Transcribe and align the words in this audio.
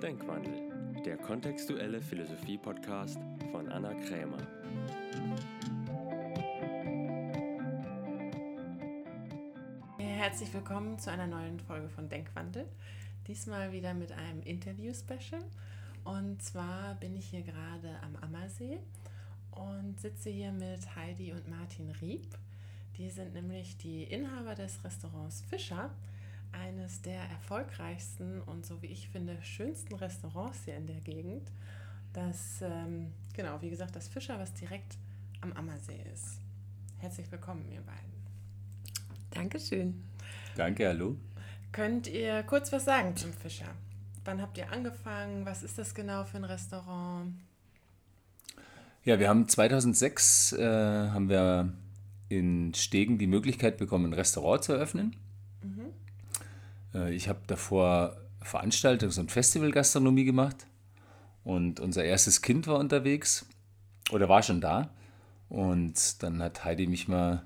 Denkwandel, 0.00 1.02
der 1.04 1.16
kontextuelle 1.16 2.00
Philosophie-Podcast 2.00 3.18
von 3.50 3.68
Anna 3.68 3.92
Krämer. 3.94 4.38
Herzlich 9.98 10.54
willkommen 10.54 11.00
zu 11.00 11.10
einer 11.10 11.26
neuen 11.26 11.58
Folge 11.58 11.88
von 11.88 12.08
Denkwandel. 12.08 12.68
Diesmal 13.26 13.72
wieder 13.72 13.92
mit 13.92 14.12
einem 14.12 14.40
Interview-Special. 14.42 15.42
Und 16.04 16.40
zwar 16.42 16.94
bin 16.94 17.16
ich 17.16 17.30
hier 17.30 17.42
gerade 17.42 17.98
am 18.02 18.14
Ammersee 18.22 18.78
und 19.50 19.98
sitze 19.98 20.30
hier 20.30 20.52
mit 20.52 20.94
Heidi 20.94 21.32
und 21.32 21.48
Martin 21.48 21.90
Rieb. 22.00 22.38
Die 22.98 23.10
sind 23.10 23.34
nämlich 23.34 23.76
die 23.78 24.04
Inhaber 24.04 24.54
des 24.54 24.84
Restaurants 24.84 25.42
Fischer, 25.50 25.90
eines 26.78 27.02
der 27.02 27.20
erfolgreichsten 27.30 28.40
und 28.42 28.64
so 28.64 28.80
wie 28.82 28.86
ich 28.86 29.08
finde 29.08 29.36
schönsten 29.42 29.94
Restaurants 29.94 30.60
hier 30.64 30.76
in 30.76 30.86
der 30.86 31.00
Gegend. 31.00 31.50
Das, 32.12 32.62
ähm, 32.62 33.12
genau, 33.34 33.60
wie 33.60 33.70
gesagt, 33.70 33.96
das 33.96 34.08
Fischer, 34.08 34.38
was 34.38 34.54
direkt 34.54 34.96
am 35.40 35.52
Ammersee 35.52 36.00
ist. 36.14 36.40
Herzlich 36.98 37.30
willkommen, 37.32 37.68
ihr 37.68 37.80
beiden. 37.80 38.12
Dankeschön. 39.30 40.04
Danke, 40.56 40.86
hallo. 40.88 41.16
Könnt 41.72 42.06
ihr 42.06 42.44
kurz 42.44 42.72
was 42.72 42.84
sagen 42.84 43.16
zum 43.16 43.32
Fischer? 43.32 43.68
Wann 44.24 44.40
habt 44.40 44.56
ihr 44.56 44.70
angefangen? 44.70 45.44
Was 45.44 45.62
ist 45.62 45.78
das 45.78 45.94
genau 45.94 46.24
für 46.24 46.36
ein 46.36 46.44
Restaurant? 46.44 47.34
Ja, 49.04 49.18
wir 49.18 49.28
haben 49.28 49.48
2006 49.48 50.52
äh, 50.52 50.64
haben 50.64 51.28
wir 51.28 51.72
in 52.28 52.72
Stegen 52.74 53.18
die 53.18 53.26
Möglichkeit 53.26 53.78
bekommen, 53.78 54.06
ein 54.06 54.12
Restaurant 54.12 54.62
zu 54.62 54.72
eröffnen. 54.72 55.16
Äh, 56.94 57.14
ich 57.14 57.28
habe 57.28 57.40
davor 57.46 58.16
Veranstaltungs- 58.42 59.18
und 59.18 59.32
Festivalgastronomie 59.32 60.24
gemacht 60.24 60.66
und 61.44 61.80
unser 61.80 62.04
erstes 62.04 62.42
Kind 62.42 62.66
war 62.66 62.78
unterwegs 62.78 63.46
oder 64.10 64.28
war 64.28 64.42
schon 64.42 64.60
da. 64.60 64.90
Und 65.48 66.22
dann 66.22 66.42
hat 66.42 66.64
Heidi 66.64 66.86
mich 66.86 67.08
mal 67.08 67.44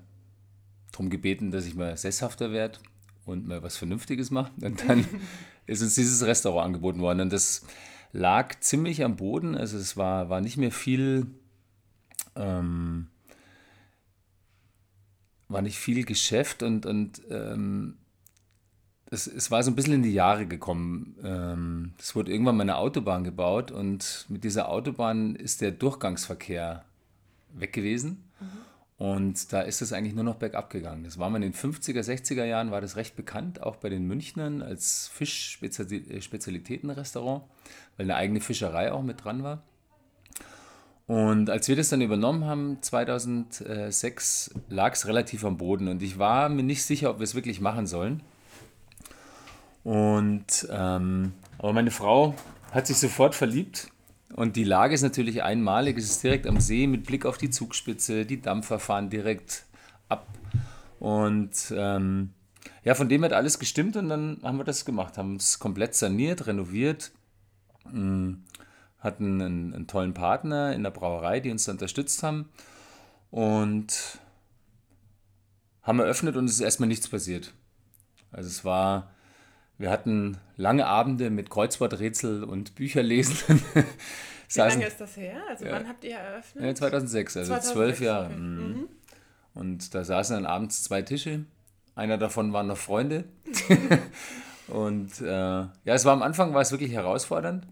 darum 0.91 1.09
gebeten, 1.09 1.51
dass 1.51 1.65
ich 1.65 1.75
mal 1.75 1.95
sesshafter 1.95 2.51
werde 2.51 2.79
und 3.25 3.47
mal 3.47 3.63
was 3.63 3.77
Vernünftiges 3.77 4.31
mache. 4.31 4.51
Und 4.61 4.87
dann 4.87 5.05
ist 5.65 5.81
uns 5.81 5.95
dieses 5.95 6.25
Restaurant 6.25 6.65
angeboten 6.65 6.99
worden. 6.99 7.21
Und 7.21 7.33
das 7.33 7.65
lag 8.11 8.59
ziemlich 8.59 9.03
am 9.03 9.15
Boden. 9.15 9.55
Also 9.55 9.77
es 9.77 9.95
war, 9.95 10.29
war 10.29 10.41
nicht 10.41 10.57
mehr 10.57 10.71
viel, 10.71 11.27
ähm, 12.35 13.07
war 15.47 15.61
nicht 15.61 15.79
viel 15.79 16.03
Geschäft 16.03 16.63
und, 16.63 16.85
und 16.85 17.21
ähm, 17.29 17.97
es, 19.13 19.27
es 19.27 19.51
war 19.51 19.61
so 19.63 19.71
ein 19.71 19.75
bisschen 19.75 19.93
in 19.93 20.03
die 20.03 20.13
Jahre 20.13 20.45
gekommen. 20.47 21.15
Ähm, 21.23 21.93
es 21.99 22.15
wurde 22.15 22.31
irgendwann 22.31 22.57
mal 22.57 22.63
eine 22.63 22.77
Autobahn 22.77 23.23
gebaut 23.23 23.71
und 23.71 24.25
mit 24.27 24.43
dieser 24.43 24.69
Autobahn 24.69 25.35
ist 25.35 25.61
der 25.61 25.69
Durchgangsverkehr 25.71 26.83
weg 27.53 27.73
gewesen. 27.73 28.29
Und 28.97 29.53
da 29.53 29.61
ist 29.61 29.81
es 29.81 29.93
eigentlich 29.93 30.15
nur 30.15 30.23
noch 30.23 30.35
bergab 30.35 30.69
gegangen. 30.69 31.03
Das 31.03 31.19
war 31.19 31.29
mal 31.29 31.43
in 31.43 31.51
den 31.51 31.53
50er, 31.53 32.01
60er 32.01 32.45
Jahren, 32.45 32.71
war 32.71 32.79
das 32.79 32.95
recht 32.95 33.15
bekannt, 33.15 33.61
auch 33.61 33.75
bei 33.75 33.89
den 33.89 34.07
Münchnern 34.07 34.61
als 34.61 35.09
Fischspezialitätenrestaurant, 35.13 37.43
weil 37.97 38.05
eine 38.05 38.15
eigene 38.15 38.39
Fischerei 38.39 38.91
auch 38.91 39.03
mit 39.03 39.23
dran 39.23 39.43
war. 39.43 39.63
Und 41.05 41.49
als 41.49 41.67
wir 41.67 41.75
das 41.75 41.89
dann 41.89 42.01
übernommen 42.01 42.45
haben, 42.45 42.77
2006, 42.81 44.53
lag 44.69 44.93
es 44.93 45.05
relativ 45.05 45.43
am 45.43 45.57
Boden 45.57 45.89
und 45.89 46.01
ich 46.01 46.17
war 46.17 46.47
mir 46.47 46.63
nicht 46.63 46.83
sicher, 46.83 47.09
ob 47.09 47.19
wir 47.19 47.25
es 47.25 47.35
wirklich 47.35 47.59
machen 47.59 47.87
sollen. 47.87 48.23
Und 49.83 50.67
ähm, 50.71 51.33
aber 51.57 51.73
meine 51.73 51.91
Frau 51.91 52.35
hat 52.71 52.87
sich 52.87 52.97
sofort 52.97 53.35
verliebt 53.35 53.89
und 54.33 54.55
die 54.55 54.63
Lage 54.63 54.95
ist 54.95 55.01
natürlich 55.01 55.43
einmalig. 55.43 55.97
Es 55.97 56.05
ist 56.05 56.23
direkt 56.23 56.47
am 56.47 56.59
See 56.59 56.87
mit 56.87 57.05
Blick 57.05 57.25
auf 57.25 57.37
die 57.37 57.49
Zugspitze. 57.49 58.25
Die 58.25 58.41
Dampfer 58.41 58.79
fahren 58.79 59.09
direkt 59.09 59.65
ab. 60.09 60.27
Und 60.99 61.73
ähm, 61.75 62.31
ja, 62.83 62.95
von 62.95 63.09
dem 63.09 63.23
hat 63.23 63.33
alles 63.33 63.59
gestimmt 63.59 63.95
und 63.95 64.09
dann 64.09 64.39
haben 64.41 64.57
wir 64.57 64.63
das 64.63 64.85
gemacht. 64.85 65.17
Haben 65.17 65.35
es 65.35 65.59
komplett 65.59 65.95
saniert, 65.95 66.47
renoviert. 66.47 67.11
Mh, 67.85 67.91
hm, 67.91 68.43
hatten 68.99 69.41
einen, 69.41 69.73
einen, 69.73 69.87
tollen 69.87 70.13
Partner 70.13 70.73
in 70.73 70.81
der 70.81 70.91
Brauerei, 70.91 71.41
die 71.41 71.51
uns 71.51 71.65
da 71.65 71.73
unterstützt 71.73 72.23
haben. 72.23 72.49
Und 73.29 74.19
haben 75.81 75.99
eröffnet 75.99 76.37
und 76.37 76.45
es 76.45 76.53
ist 76.53 76.61
erstmal 76.61 76.87
nichts 76.87 77.09
passiert. 77.09 77.53
Also 78.31 78.47
es 78.47 78.63
war 78.63 79.12
wir 79.77 79.89
hatten 79.89 80.37
lange 80.55 80.85
Abende 80.85 81.29
mit 81.29 81.49
Kreuzworträtsel 81.49 82.43
und 82.43 82.75
Bücherlesen. 82.75 83.61
Wie 84.53 84.59
lange 84.59 84.85
ist 84.85 85.01
das 85.01 85.17
her? 85.17 85.41
Also 85.49 85.65
ja. 85.65 85.71
wann 85.71 85.87
habt 85.87 86.03
ihr 86.03 86.15
eröffnet? 86.15 86.63
Ja, 86.63 86.75
2006, 86.75 87.37
also 87.37 87.53
2006, 87.53 87.73
zwölf 87.73 88.01
Jahre. 88.01 88.25
Okay. 88.25 88.35
Mhm. 88.35 88.67
mhm. 88.67 88.87
Und 89.55 89.93
da 89.93 90.03
saßen 90.03 90.35
dann 90.35 90.45
abends 90.45 90.83
zwei 90.83 91.03
Tische. 91.03 91.45
Einer 91.95 92.17
davon 92.17 92.53
waren 92.53 92.67
noch 92.67 92.77
Freunde. 92.77 93.25
und 94.67 95.21
äh, 95.21 95.27
ja, 95.27 95.69
es 95.85 96.05
war 96.05 96.13
am 96.13 96.23
Anfang 96.23 96.53
war 96.53 96.61
es 96.61 96.71
wirklich 96.71 96.91
herausfordernd. 96.91 97.67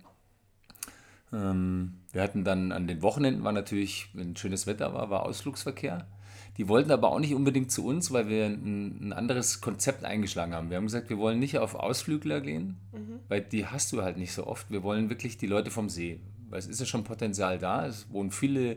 Ähm, 1.34 1.94
wir 2.12 2.22
hatten 2.22 2.44
dann 2.44 2.72
an 2.72 2.88
den 2.88 3.02
Wochenenden 3.02 3.44
war 3.44 3.52
natürlich, 3.52 4.10
wenn 4.14 4.36
schönes 4.36 4.68
Wetter 4.68 4.94
war, 4.94 5.10
war 5.10 5.24
Ausflugsverkehr. 5.24 6.06
Die 6.58 6.68
wollten 6.68 6.92
aber 6.92 7.12
auch 7.12 7.20
nicht 7.20 7.34
unbedingt 7.34 7.72
zu 7.72 7.86
uns, 7.86 8.12
weil 8.12 8.28
wir 8.28 8.46
ein, 8.46 9.10
ein 9.10 9.14
anderes 9.14 9.62
Konzept 9.62 10.04
eingeschlagen 10.04 10.54
haben. 10.54 10.70
Wir 10.70 10.78
haben 10.78 10.86
gesagt, 10.86 11.10
wir 11.10 11.18
wollen 11.18 11.40
nicht 11.40 11.58
auf 11.58 11.76
Ausflügler 11.76 12.42
gehen, 12.42 12.78
mhm. 12.92 13.20
weil 13.30 13.42
die 13.42 13.66
hast 13.66 13.92
du 13.94 14.02
halt 14.02 14.18
nicht 14.18 14.34
so 14.34 14.48
oft. 14.48 14.70
Wir 14.70 14.84
wollen 14.84 15.10
wirklich 15.10 15.38
die 15.38 15.48
Leute 15.48 15.72
vom 15.72 15.90
See. 15.90 16.20
Weil 16.50 16.60
es 16.60 16.68
ist 16.68 16.82
ja 16.82 16.86
schon 16.86 17.06
Potenzial 17.06 17.58
da. 17.58 17.86
Es 17.88 18.12
wohnen 18.12 18.32
viele 18.32 18.76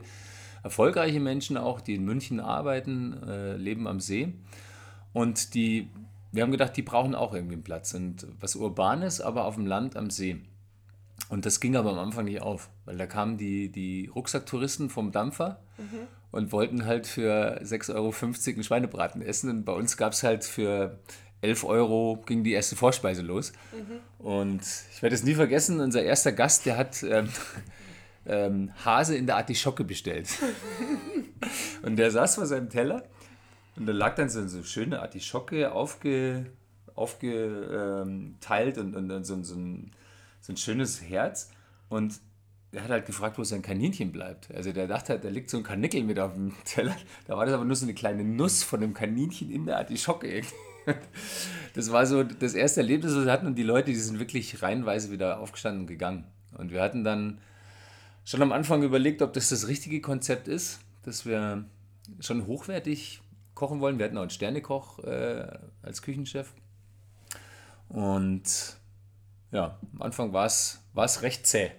erfolgreiche 0.62 1.20
Menschen 1.20 1.56
auch, 1.56 1.80
die 1.80 1.96
in 1.96 2.04
München 2.04 2.40
arbeiten, 2.40 3.20
äh, 3.26 3.56
leben 3.56 3.88
am 3.88 4.00
See. 4.00 4.32
Und 5.12 5.54
die, 5.54 5.91
wir 6.30 6.42
haben 6.42 6.52
gedacht, 6.52 6.76
die 6.76 6.82
brauchen 6.82 7.14
auch 7.14 7.34
irgendwie 7.34 7.54
einen 7.54 7.64
Platz. 7.64 7.92
Und 7.92 8.26
was 8.41 8.54
Urbanes, 8.54 9.20
aber 9.20 9.44
auf 9.44 9.56
dem 9.56 9.66
Land 9.66 9.96
am 9.96 10.10
See. 10.10 10.41
Und 11.28 11.46
das 11.46 11.60
ging 11.60 11.76
aber 11.76 11.92
am 11.92 11.98
Anfang 11.98 12.26
nicht 12.26 12.42
auf, 12.42 12.70
weil 12.84 12.96
da 12.96 13.06
kamen 13.06 13.36
die, 13.36 13.70
die 13.70 14.10
Rucksacktouristen 14.14 14.91
vom 14.91 15.10
Dampfer 15.10 15.60
mhm. 15.78 16.06
Und 16.34 16.50
wollten 16.53 16.84
halt 16.84 17.06
für 17.06 17.61
6,50 17.62 17.95
Euro 17.95 18.12
einen 18.53 18.65
Schweinebraten 18.65 19.22
essen. 19.22 19.50
Und 19.50 19.65
bei 19.65 19.72
uns 19.72 19.97
gab 19.97 20.12
es 20.12 20.22
halt 20.22 20.45
für 20.45 20.99
11 21.43 21.65
Euro 21.65 22.22
ging 22.27 22.43
die 22.43 22.53
erste 22.53 22.75
Vorspeise 22.75 23.22
los. 23.22 23.53
Mhm. 23.72 24.00
Und 24.25 24.62
ich 24.93 25.00
werde 25.03 25.15
es 25.15 25.22
nie 25.22 25.34
vergessen, 25.34 25.81
unser 25.81 26.03
erster 26.03 26.33
Gast, 26.33 26.67
der 26.67 26.77
hat 26.77 27.03
ähm, 27.05 27.28
ähm, 28.27 28.72
Hase 28.84 29.17
in 29.17 29.27
der 29.27 29.37
Artischocke 29.37 29.84
bestellt. 29.84 30.28
und 31.83 31.97
der 31.97 32.11
saß 32.11 32.34
vor 32.34 32.47
seinem 32.47 32.69
Teller 32.69 33.05
und 33.77 33.87
da 33.87 33.93
lag 33.93 34.16
dann 34.16 34.28
so 34.28 34.41
eine 34.41 34.65
schöne 34.65 35.01
Artischocke 35.01 35.71
aufge, 35.71 36.47
aufgeteilt 36.95 38.78
und, 38.78 38.97
und, 38.97 39.11
und 39.11 39.25
so, 39.25 39.41
so 39.43 39.55
ein 39.55 39.93
so 40.45 40.53
ein 40.53 40.59
schönes 40.59 41.01
Herz 41.01 41.51
und 41.89 42.21
er 42.74 42.84
hat 42.84 42.90
halt 42.90 43.06
gefragt, 43.06 43.38
wo 43.38 43.44
sein 43.44 43.62
Kaninchen 43.62 44.10
bleibt. 44.10 44.52
Also 44.52 44.72
der 44.72 44.86
dachte 44.88 45.14
halt, 45.14 45.24
da 45.24 45.28
liegt 45.28 45.48
so 45.48 45.56
ein 45.56 45.62
Kanickel 45.62 46.02
mit 46.02 46.18
auf 46.18 46.34
dem 46.34 46.52
Teller. 46.64 46.96
Da 47.26 47.36
war 47.36 47.46
das 47.46 47.54
aber 47.54 47.64
nur 47.64 47.76
so 47.76 47.86
eine 47.86 47.94
kleine 47.94 48.24
Nuss 48.24 48.62
von 48.62 48.80
dem 48.80 48.94
Kaninchen 48.94 49.50
in 49.50 49.66
der 49.66 49.78
Artischocke. 49.78 50.42
Das 51.72 51.90
war 51.90 52.04
so 52.04 52.22
das 52.22 52.52
erste 52.52 52.80
Erlebnis, 52.80 53.14
das 53.14 53.24
wir 53.24 53.32
hatten 53.32 53.46
und 53.46 53.54
die 53.54 53.62
Leute, 53.62 53.90
die 53.90 53.96
sind 53.96 54.18
wirklich 54.18 54.62
reihenweise 54.62 55.10
wieder 55.10 55.40
aufgestanden 55.40 55.82
und 55.82 55.86
gegangen. 55.86 56.24
Und 56.58 56.72
wir 56.72 56.82
hatten 56.82 57.04
dann 57.04 57.38
schon 58.24 58.42
am 58.42 58.52
Anfang 58.52 58.82
überlegt, 58.82 59.22
ob 59.22 59.32
das 59.32 59.48
das 59.48 59.66
richtige 59.66 60.00
Konzept 60.02 60.46
ist, 60.46 60.80
dass 61.02 61.24
wir 61.24 61.64
schon 62.20 62.46
hochwertig 62.46 63.22
kochen 63.54 63.80
wollen. 63.80 63.98
Wir 63.98 64.04
hatten 64.04 64.18
auch 64.18 64.22
einen 64.22 64.30
Sternekoch 64.30 64.98
äh, 65.00 65.46
als 65.82 66.02
Küchenchef. 66.02 66.52
Und 67.88 68.76
ja, 69.50 69.78
am 69.94 70.02
Anfang 70.02 70.32
war 70.32 70.44
es 70.47 70.82
recht 71.22 71.47
zäh. 71.47 71.70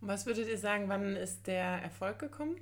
Und 0.00 0.08
was 0.08 0.26
würdet 0.26 0.48
ihr 0.48 0.58
sagen, 0.58 0.88
wann 0.88 1.16
ist 1.16 1.46
der 1.46 1.64
Erfolg 1.82 2.18
gekommen? 2.18 2.56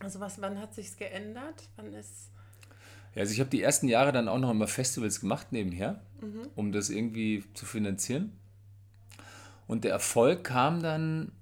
Also 0.00 0.20
was, 0.20 0.40
wann 0.40 0.60
hat 0.60 0.74
sich 0.74 0.96
geändert? 0.96 1.68
Wann 1.76 1.92
ist 1.94 2.30
ja, 3.14 3.20
also 3.20 3.32
ich 3.32 3.40
habe 3.40 3.50
die 3.50 3.62
ersten 3.62 3.88
Jahre 3.88 4.12
dann 4.12 4.28
auch 4.28 4.38
noch 4.38 4.50
immer 4.50 4.66
Festivals 4.66 5.20
gemacht 5.20 5.48
nebenher, 5.52 6.00
mhm. 6.20 6.48
um 6.54 6.72
das 6.72 6.88
irgendwie 6.88 7.44
zu 7.54 7.66
finanzieren. 7.66 8.32
Und 9.66 9.84
der 9.84 9.92
Erfolg 9.92 10.44
kam 10.44 10.82
dann, 10.82 11.32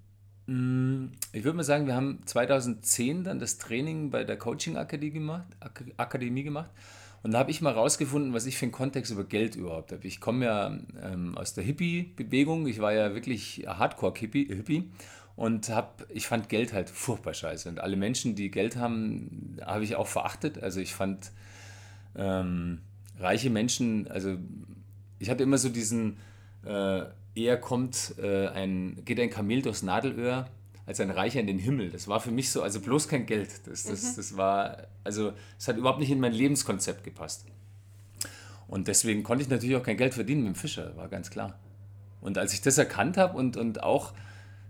hm, 0.47 1.13
ich 1.33 1.45
würde 1.45 1.57
mal 1.57 1.63
sagen, 1.63 1.87
wir 1.87 1.95
haben 1.95 2.21
2010 2.27 3.25
dann 3.25 3.39
das 3.39 3.59
Training 3.59 4.11
bei 4.11 4.25
der 4.25 4.37
Coaching 4.37 4.77
Akademie 4.77 5.13
gemacht. 5.13 5.47
Akademie 5.97 6.43
gemacht 6.43 6.71
und 7.23 7.33
da 7.33 7.39
habe 7.39 7.51
ich 7.51 7.61
mal 7.61 7.73
rausgefunden, 7.73 8.33
was 8.33 8.47
ich 8.47 8.57
für 8.57 8.65
einen 8.65 8.73
Kontext 8.73 9.13
über 9.13 9.25
Geld 9.25 9.57
überhaupt 9.57 9.93
habe. 9.93 10.07
Ich 10.07 10.21
komme 10.21 10.47
ja 10.47 10.79
ähm, 11.03 11.37
aus 11.37 11.55
der 11.55 11.65
Hippie-Bewegung. 11.65 12.67
Ich 12.67 12.81
war 12.81 12.93
ja 12.93 13.15
wirklich 13.15 13.65
Hardcore-Hippie. 13.67 14.47
Hippie, 14.47 14.91
und 15.41 15.71
hab, 15.71 16.05
ich 16.11 16.27
fand 16.27 16.51
Geld 16.51 16.75
halt 16.75 16.91
furchtbar 16.91 17.33
scheiße. 17.33 17.69
Und 17.71 17.81
alle 17.81 17.97
Menschen, 17.97 18.35
die 18.35 18.51
Geld 18.51 18.77
haben, 18.77 19.57
habe 19.65 19.85
ich 19.85 19.97
auch 19.97 20.07
verachtet. 20.07 20.63
Also 20.63 20.81
ich 20.81 20.95
fand 20.95 21.33
ähm, 22.15 22.81
reiche 23.19 23.49
Menschen, 23.49 24.07
also 24.09 24.37
ich 25.19 25.31
hatte 25.31 25.43
immer 25.43 25.57
so 25.57 25.71
diesen, 25.71 26.19
äh, 26.67 27.05
eher 27.35 27.57
kommt 27.59 28.17
äh, 28.19 28.49
ein, 28.49 29.03
geht 29.07 29.19
ein 29.19 29.31
Kamel 29.31 29.63
durchs 29.63 29.83
Nadelöhr 29.83 30.47
als 30.91 30.99
ein 30.99 31.13
Reicher 31.13 31.39
in 31.39 31.47
den 31.47 31.61
Himmel. 31.61 31.91
Das 31.91 32.09
war 32.09 32.19
für 32.19 32.33
mich 32.33 32.51
so, 32.51 32.65
also 32.65 32.81
bloß 32.81 33.07
kein 33.07 33.25
Geld. 33.25 33.49
Das, 33.65 33.85
das, 33.85 34.03
mhm. 34.03 34.17
das 34.17 34.37
war, 34.37 34.89
also 35.05 35.33
es 35.57 35.69
hat 35.69 35.77
überhaupt 35.77 36.01
nicht 36.01 36.11
in 36.11 36.19
mein 36.19 36.33
Lebenskonzept 36.33 37.05
gepasst. 37.05 37.47
Und 38.67 38.89
deswegen 38.89 39.23
konnte 39.23 39.45
ich 39.45 39.49
natürlich 39.49 39.77
auch 39.77 39.85
kein 39.85 39.97
Geld 39.97 40.15
verdienen 40.15 40.43
mit 40.43 40.57
dem 40.57 40.57
Fischer, 40.57 40.97
war 40.97 41.07
ganz 41.07 41.31
klar. 41.31 41.57
Und 42.21 42.39
als 42.39 42.55
ich 42.55 42.61
das 42.61 42.77
erkannt 42.77 43.19
habe 43.19 43.39
und, 43.39 43.57
und 43.57 43.85
auch 43.85 44.15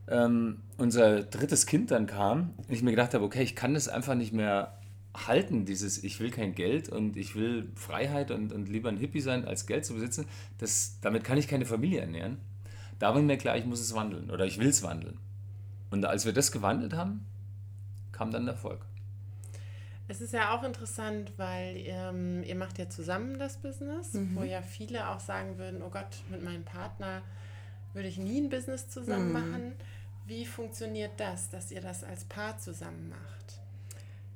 ähm, 0.08 0.58
unser 0.76 1.22
drittes 1.22 1.64
Kind 1.64 1.90
dann 1.90 2.06
kam, 2.06 2.50
ich 2.68 2.82
mir 2.82 2.90
gedacht 2.90 3.14
habe, 3.14 3.24
okay, 3.24 3.42
ich 3.42 3.56
kann 3.56 3.72
das 3.72 3.88
einfach 3.88 4.14
nicht 4.14 4.34
mehr 4.34 4.78
halten, 5.14 5.64
dieses 5.64 6.04
ich 6.04 6.20
will 6.20 6.30
kein 6.30 6.54
Geld 6.54 6.90
und 6.90 7.16
ich 7.16 7.34
will 7.34 7.70
Freiheit 7.76 8.30
und, 8.30 8.52
und 8.52 8.68
lieber 8.68 8.90
ein 8.90 8.98
Hippie 8.98 9.22
sein, 9.22 9.46
als 9.46 9.64
Geld 9.64 9.86
zu 9.86 9.94
besitzen, 9.94 10.26
das, 10.58 10.98
damit 11.00 11.24
kann 11.24 11.38
ich 11.38 11.48
keine 11.48 11.64
Familie 11.64 12.00
ernähren. 12.00 12.36
Da 12.98 13.14
war 13.14 13.22
mir 13.22 13.38
klar, 13.38 13.56
ich 13.56 13.64
muss 13.64 13.80
es 13.80 13.94
wandeln 13.94 14.30
oder 14.30 14.44
ich 14.44 14.58
will 14.58 14.68
es 14.68 14.82
wandeln. 14.82 15.18
Und 15.90 16.04
als 16.04 16.24
wir 16.24 16.32
das 16.32 16.52
gewandelt 16.52 16.94
haben, 16.94 17.26
kam 18.12 18.30
dann 18.30 18.44
der 18.44 18.54
Erfolg. 18.54 18.80
Es 20.08 20.20
ist 20.20 20.32
ja 20.32 20.56
auch 20.56 20.64
interessant, 20.64 21.32
weil 21.36 21.76
ähm, 21.86 22.42
ihr 22.42 22.56
macht 22.56 22.78
ja 22.78 22.88
zusammen 22.88 23.38
das 23.38 23.58
Business, 23.58 24.14
mhm. 24.14 24.34
wo 24.34 24.42
ja 24.42 24.60
viele 24.60 25.08
auch 25.08 25.20
sagen 25.20 25.56
würden, 25.56 25.82
oh 25.82 25.90
Gott, 25.90 26.24
mit 26.30 26.42
meinem 26.42 26.64
Partner 26.64 27.22
würde 27.92 28.08
ich 28.08 28.18
nie 28.18 28.40
ein 28.40 28.50
Business 28.50 28.88
zusammen 28.88 29.28
mhm. 29.28 29.32
machen. 29.32 29.72
Wie 30.26 30.46
funktioniert 30.46 31.12
das, 31.18 31.48
dass 31.50 31.70
ihr 31.70 31.80
das 31.80 32.02
als 32.02 32.24
Paar 32.24 32.58
zusammen 32.58 33.08
macht? 33.08 33.59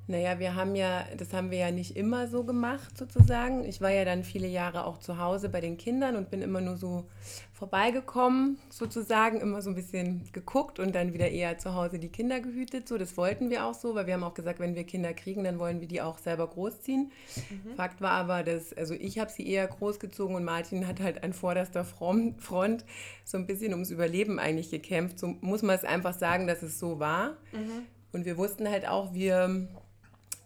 Naja, 0.07 0.37
wir 0.37 0.53
haben 0.53 0.75
ja, 0.75 1.03
das 1.17 1.33
haben 1.33 1.49
wir 1.49 1.57
ja 1.57 1.71
nicht 1.71 1.97
immer 1.97 2.27
so 2.27 2.43
gemacht 2.43 2.95
sozusagen. 2.95 3.63
Ich 3.63 3.81
war 3.81 3.89
ja 3.89 4.05
dann 4.05 4.23
viele 4.23 4.47
Jahre 4.47 4.85
auch 4.85 4.99
zu 4.99 5.17
Hause 5.17 5.49
bei 5.49 5.61
den 5.61 5.77
Kindern 5.77 6.15
und 6.15 6.29
bin 6.29 6.43
immer 6.43 6.61
nur 6.61 6.77
so 6.77 7.05
vorbeigekommen 7.53 8.59
sozusagen, 8.69 9.41
immer 9.41 9.63
so 9.63 9.71
ein 9.71 9.75
bisschen 9.75 10.29
geguckt 10.31 10.79
und 10.79 10.93
dann 10.93 11.13
wieder 11.13 11.29
eher 11.29 11.57
zu 11.57 11.73
Hause 11.73 11.97
die 11.97 12.09
Kinder 12.09 12.39
gehütet. 12.39 12.87
So, 12.87 12.99
das 12.99 13.17
wollten 13.17 13.49
wir 13.49 13.65
auch 13.65 13.73
so, 13.73 13.95
weil 13.95 14.05
wir 14.05 14.13
haben 14.13 14.23
auch 14.23 14.35
gesagt, 14.35 14.59
wenn 14.59 14.75
wir 14.75 14.83
Kinder 14.83 15.13
kriegen, 15.13 15.43
dann 15.43 15.57
wollen 15.57 15.81
wir 15.81 15.87
die 15.87 16.01
auch 16.01 16.19
selber 16.19 16.47
großziehen. 16.47 17.11
Mhm. 17.49 17.75
Fakt 17.75 18.01
war 18.01 18.11
aber, 18.11 18.43
dass, 18.43 18.73
also 18.73 18.93
ich 18.93 19.17
habe 19.17 19.31
sie 19.31 19.47
eher 19.47 19.65
großgezogen 19.65 20.35
und 20.35 20.43
Martin 20.43 20.85
hat 20.85 20.99
halt 20.99 21.23
an 21.23 21.33
vorderster 21.33 21.83
Front 21.83 22.85
so 23.23 23.37
ein 23.37 23.47
bisschen 23.47 23.73
ums 23.73 23.89
Überleben 23.89 24.37
eigentlich 24.37 24.69
gekämpft. 24.69 25.17
So 25.17 25.35
muss 25.41 25.63
man 25.63 25.75
es 25.75 25.83
einfach 25.83 26.13
sagen, 26.13 26.45
dass 26.45 26.61
es 26.61 26.77
so 26.77 26.99
war. 26.99 27.37
Mhm. 27.53 27.87
Und 28.11 28.25
wir 28.25 28.37
wussten 28.37 28.69
halt 28.69 28.87
auch, 28.87 29.13
wir 29.13 29.67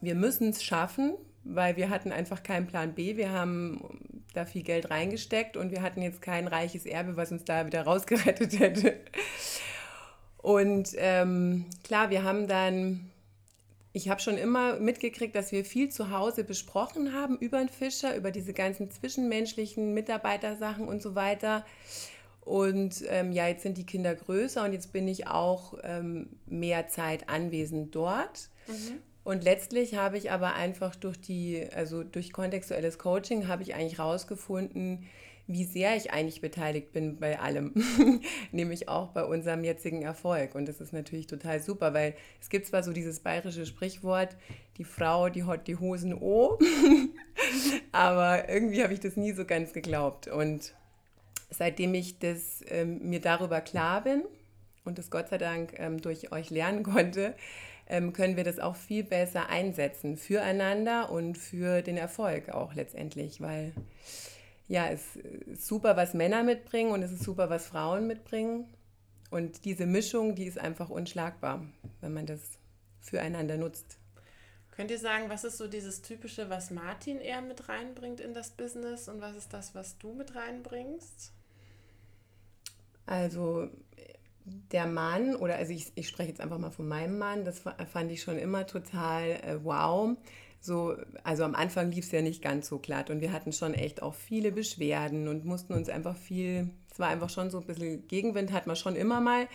wir 0.01 0.15
müssen 0.15 0.49
es 0.49 0.63
schaffen, 0.63 1.13
weil 1.43 1.75
wir 1.75 1.89
hatten 1.89 2.11
einfach 2.11 2.43
keinen 2.43 2.67
Plan 2.67 2.93
B. 2.93 3.17
Wir 3.17 3.31
haben 3.31 4.01
da 4.33 4.45
viel 4.45 4.63
Geld 4.63 4.89
reingesteckt 4.89 5.57
und 5.57 5.71
wir 5.71 5.81
hatten 5.81 6.01
jetzt 6.01 6.21
kein 6.21 6.47
reiches 6.47 6.85
Erbe, 6.85 7.17
was 7.17 7.31
uns 7.31 7.43
da 7.43 7.65
wieder 7.65 7.81
rausgerettet 7.85 8.59
hätte. 8.59 8.97
Und 10.37 10.91
ähm, 10.97 11.65
klar, 11.83 12.09
wir 12.09 12.23
haben 12.23 12.47
dann, 12.47 13.11
ich 13.91 14.09
habe 14.09 14.21
schon 14.21 14.37
immer 14.37 14.79
mitgekriegt, 14.79 15.35
dass 15.35 15.51
wir 15.51 15.65
viel 15.65 15.89
zu 15.89 16.11
Hause 16.11 16.43
besprochen 16.43 17.13
haben 17.13 17.37
über 17.37 17.57
den 17.57 17.69
Fischer, 17.69 18.15
über 18.15 18.31
diese 18.31 18.53
ganzen 18.53 18.89
zwischenmenschlichen 18.89 19.93
Mitarbeitersachen 19.93 20.87
und 20.87 21.01
so 21.01 21.15
weiter. 21.15 21.65
Und 22.41 23.03
ähm, 23.09 23.31
ja, 23.31 23.47
jetzt 23.47 23.63
sind 23.63 23.77
die 23.77 23.85
Kinder 23.85 24.15
größer 24.15 24.63
und 24.63 24.73
jetzt 24.73 24.93
bin 24.93 25.07
ich 25.07 25.27
auch 25.27 25.77
ähm, 25.83 26.29
mehr 26.45 26.87
Zeit 26.87 27.29
anwesend 27.29 27.93
dort. 27.93 28.49
Mhm. 28.67 29.01
Und 29.29 29.43
letztlich 29.43 29.93
habe 29.93 30.17
ich 30.17 30.31
aber 30.31 30.55
einfach 30.55 30.95
durch 30.95 31.21
die, 31.21 31.63
also 31.75 32.01
durch 32.01 32.33
kontextuelles 32.33 32.97
Coaching 32.97 33.47
habe 33.47 33.61
ich 33.61 33.75
eigentlich 33.75 33.99
rausgefunden, 33.99 35.05
wie 35.45 35.65
sehr 35.65 35.95
ich 35.95 36.11
eigentlich 36.11 36.41
beteiligt 36.41 36.93
bin 36.93 37.17
bei 37.17 37.39
allem, 37.39 37.75
nämlich 38.51 38.89
auch 38.89 39.09
bei 39.09 39.23
unserem 39.23 39.63
jetzigen 39.63 40.01
Erfolg. 40.01 40.55
Und 40.55 40.67
das 40.67 40.81
ist 40.81 40.93
natürlich 40.93 41.27
total 41.27 41.61
super, 41.61 41.93
weil 41.93 42.15
es 42.41 42.49
gibt 42.49 42.65
zwar 42.65 42.81
so 42.81 42.91
dieses 42.91 43.19
bayerische 43.19 43.67
Sprichwort, 43.67 44.35
die 44.79 44.83
Frau, 44.83 45.29
die 45.29 45.43
hat 45.43 45.67
die 45.67 45.75
Hosen 45.75 46.15
o, 46.15 46.57
aber 47.91 48.49
irgendwie 48.49 48.81
habe 48.81 48.93
ich 48.93 48.99
das 48.99 49.15
nie 49.15 49.33
so 49.33 49.45
ganz 49.45 49.73
geglaubt. 49.73 50.27
Und 50.27 50.73
seitdem 51.51 51.93
ich 51.93 52.17
das 52.17 52.63
ähm, 52.67 53.07
mir 53.07 53.21
darüber 53.21 53.61
klar 53.61 54.01
bin 54.01 54.23
und 54.85 54.97
das 54.97 55.11
Gott 55.11 55.29
sei 55.29 55.37
Dank 55.37 55.73
ähm, 55.77 56.01
durch 56.01 56.31
euch 56.31 56.49
lernen 56.49 56.81
konnte, 56.81 57.35
ähm, 57.89 58.13
können 58.13 58.37
wir 58.37 58.43
das 58.43 58.59
auch 58.59 58.75
viel 58.75 59.03
besser 59.03 59.49
einsetzen 59.49 60.15
füreinander 60.15 61.11
und 61.11 61.37
für 61.37 61.81
den 61.81 61.97
Erfolg 61.97 62.49
auch 62.49 62.73
letztendlich, 62.73 63.41
weil 63.41 63.73
ja, 64.67 64.87
es 64.87 65.15
ist 65.15 65.65
super, 65.65 65.97
was 65.97 66.13
Männer 66.13 66.43
mitbringen 66.43 66.91
und 66.91 67.01
es 67.01 67.11
ist 67.11 67.23
super, 67.23 67.49
was 67.49 67.67
Frauen 67.67 68.05
mitbringen. 68.05 68.71
Und 69.31 69.65
diese 69.65 69.87
Mischung, 69.87 70.35
die 70.35 70.45
ist 70.45 70.59
einfach 70.59 70.89
unschlagbar, 70.89 71.65
wenn 72.01 72.13
man 72.13 72.27
das 72.27 72.39
füreinander 73.01 73.57
nutzt. 73.57 73.97
Könnt 74.71 74.91
ihr 74.91 74.99
sagen, 74.99 75.29
was 75.29 75.43
ist 75.43 75.57
so 75.57 75.67
dieses 75.67 76.03
Typische, 76.03 76.49
was 76.49 76.71
Martin 76.71 77.19
eher 77.19 77.41
mit 77.41 77.67
reinbringt 77.67 78.21
in 78.21 78.33
das 78.33 78.51
Business 78.51 79.09
und 79.09 79.21
was 79.21 79.35
ist 79.35 79.51
das, 79.51 79.73
was 79.75 79.97
du 79.97 80.13
mit 80.13 80.35
reinbringst? 80.35 81.33
Also 83.05 83.69
der 84.71 84.85
Mann, 84.85 85.35
oder 85.35 85.55
also 85.55 85.73
ich, 85.73 85.91
ich 85.95 86.07
spreche 86.07 86.29
jetzt 86.29 86.41
einfach 86.41 86.57
mal 86.57 86.71
von 86.71 86.87
meinem 86.87 87.17
Mann, 87.17 87.45
das 87.45 87.61
fand 87.91 88.11
ich 88.11 88.21
schon 88.21 88.37
immer 88.37 88.65
total 88.65 89.31
äh, 89.31 89.63
wow. 89.63 90.17
So, 90.61 90.95
also 91.23 91.43
am 91.43 91.55
Anfang 91.55 91.91
lief 91.91 92.05
es 92.05 92.11
ja 92.11 92.21
nicht 92.21 92.41
ganz 92.41 92.67
so 92.67 92.79
glatt 92.79 93.09
und 93.09 93.21
wir 93.21 93.31
hatten 93.31 93.53
schon 93.53 93.73
echt 93.73 94.01
auch 94.01 94.13
viele 94.13 94.51
Beschwerden 94.51 95.27
und 95.27 95.45
mussten 95.45 95.73
uns 95.73 95.87
einfach 95.87 96.17
viel, 96.17 96.69
es 96.91 96.99
war 96.99 97.07
einfach 97.07 97.29
schon 97.29 97.49
so 97.49 97.59
ein 97.59 97.65
bisschen 97.65 98.07
Gegenwind, 98.07 98.51
hat 98.51 98.67
man 98.67 98.75
schon 98.75 98.95
immer 98.95 99.21
mal. 99.21 99.47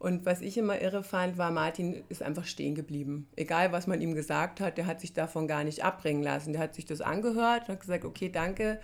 Und 0.00 0.24
was 0.24 0.40
ich 0.40 0.56
immer 0.56 0.80
irre 0.80 1.04
fand, 1.04 1.36
war, 1.36 1.50
Martin 1.50 2.02
ist 2.08 2.22
einfach 2.22 2.46
stehen 2.46 2.74
geblieben. 2.74 3.28
Egal, 3.36 3.70
was 3.70 3.86
man 3.86 4.00
ihm 4.00 4.14
gesagt 4.14 4.58
hat, 4.58 4.78
der 4.78 4.86
hat 4.86 4.98
sich 4.98 5.12
davon 5.12 5.46
gar 5.46 5.62
nicht 5.62 5.84
abbringen 5.84 6.22
lassen. 6.22 6.54
Der 6.54 6.62
hat 6.62 6.74
sich 6.74 6.86
das 6.86 7.02
angehört 7.02 7.68
hat 7.68 7.80
gesagt, 7.80 8.06
okay, 8.06 8.30
danke 8.30 8.80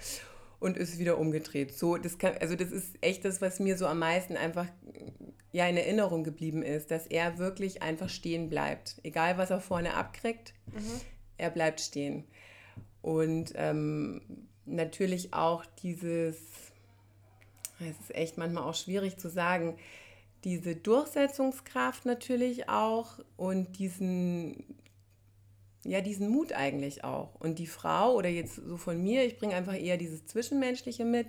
und 0.58 0.76
ist 0.76 0.98
wieder 0.98 1.18
umgedreht. 1.18 1.76
So, 1.76 1.96
das 1.96 2.18
kann, 2.18 2.34
also 2.40 2.54
das 2.54 2.70
ist 2.70 2.96
echt 3.00 3.24
das, 3.24 3.40
was 3.40 3.60
mir 3.60 3.76
so 3.76 3.86
am 3.86 3.98
meisten 3.98 4.36
einfach 4.36 4.66
ja 5.56 5.66
in 5.66 5.78
Erinnerung 5.78 6.22
geblieben 6.22 6.62
ist, 6.62 6.90
dass 6.90 7.06
er 7.06 7.38
wirklich 7.38 7.82
einfach 7.82 8.10
stehen 8.10 8.50
bleibt. 8.50 9.00
Egal, 9.02 9.38
was 9.38 9.48
er 9.48 9.60
vorne 9.60 9.94
abkriegt, 9.94 10.52
mhm. 10.66 11.00
er 11.38 11.48
bleibt 11.48 11.80
stehen. 11.80 12.24
Und 13.00 13.54
ähm, 13.56 14.20
natürlich 14.66 15.32
auch 15.32 15.64
dieses, 15.82 16.36
es 17.80 17.98
ist 18.00 18.14
echt 18.14 18.36
manchmal 18.36 18.64
auch 18.64 18.74
schwierig 18.74 19.16
zu 19.16 19.30
sagen, 19.30 19.78
diese 20.44 20.76
Durchsetzungskraft 20.76 22.04
natürlich 22.04 22.68
auch 22.68 23.18
und 23.38 23.78
diesen, 23.78 24.76
ja, 25.86 26.02
diesen 26.02 26.28
Mut 26.28 26.52
eigentlich 26.52 27.02
auch. 27.02 27.34
Und 27.36 27.58
die 27.58 27.66
Frau 27.66 28.14
oder 28.14 28.28
jetzt 28.28 28.56
so 28.56 28.76
von 28.76 29.02
mir, 29.02 29.24
ich 29.24 29.38
bringe 29.38 29.54
einfach 29.54 29.74
eher 29.74 29.96
dieses 29.96 30.26
Zwischenmenschliche 30.26 31.06
mit 31.06 31.28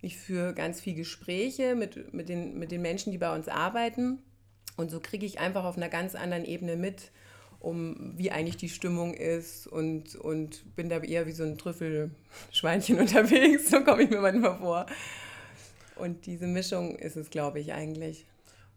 ich 0.00 0.16
führe 0.16 0.54
ganz 0.54 0.80
viel 0.80 0.94
Gespräche 0.94 1.74
mit, 1.74 2.12
mit, 2.12 2.28
den, 2.28 2.58
mit 2.58 2.70
den 2.70 2.82
Menschen, 2.82 3.10
die 3.10 3.18
bei 3.18 3.34
uns 3.34 3.48
arbeiten. 3.48 4.18
Und 4.76 4.90
so 4.90 5.00
kriege 5.00 5.26
ich 5.26 5.40
einfach 5.40 5.64
auf 5.64 5.76
einer 5.76 5.88
ganz 5.88 6.14
anderen 6.14 6.44
Ebene 6.44 6.76
mit, 6.76 7.10
um 7.58 8.14
wie 8.16 8.30
eigentlich 8.30 8.56
die 8.56 8.68
Stimmung 8.68 9.14
ist 9.14 9.66
und, 9.66 10.14
und 10.14 10.76
bin 10.76 10.88
da 10.88 10.98
eher 10.98 11.26
wie 11.26 11.32
so 11.32 11.42
ein 11.42 11.58
Trüffelschweinchen 11.58 12.98
unterwegs, 13.00 13.70
so 13.70 13.82
komme 13.82 14.04
ich 14.04 14.10
mir 14.10 14.20
manchmal 14.20 14.58
vor. 14.58 14.86
Und 15.96 16.26
diese 16.26 16.46
Mischung 16.46 16.96
ist 16.96 17.16
es, 17.16 17.30
glaube 17.30 17.58
ich, 17.58 17.72
eigentlich. 17.72 18.24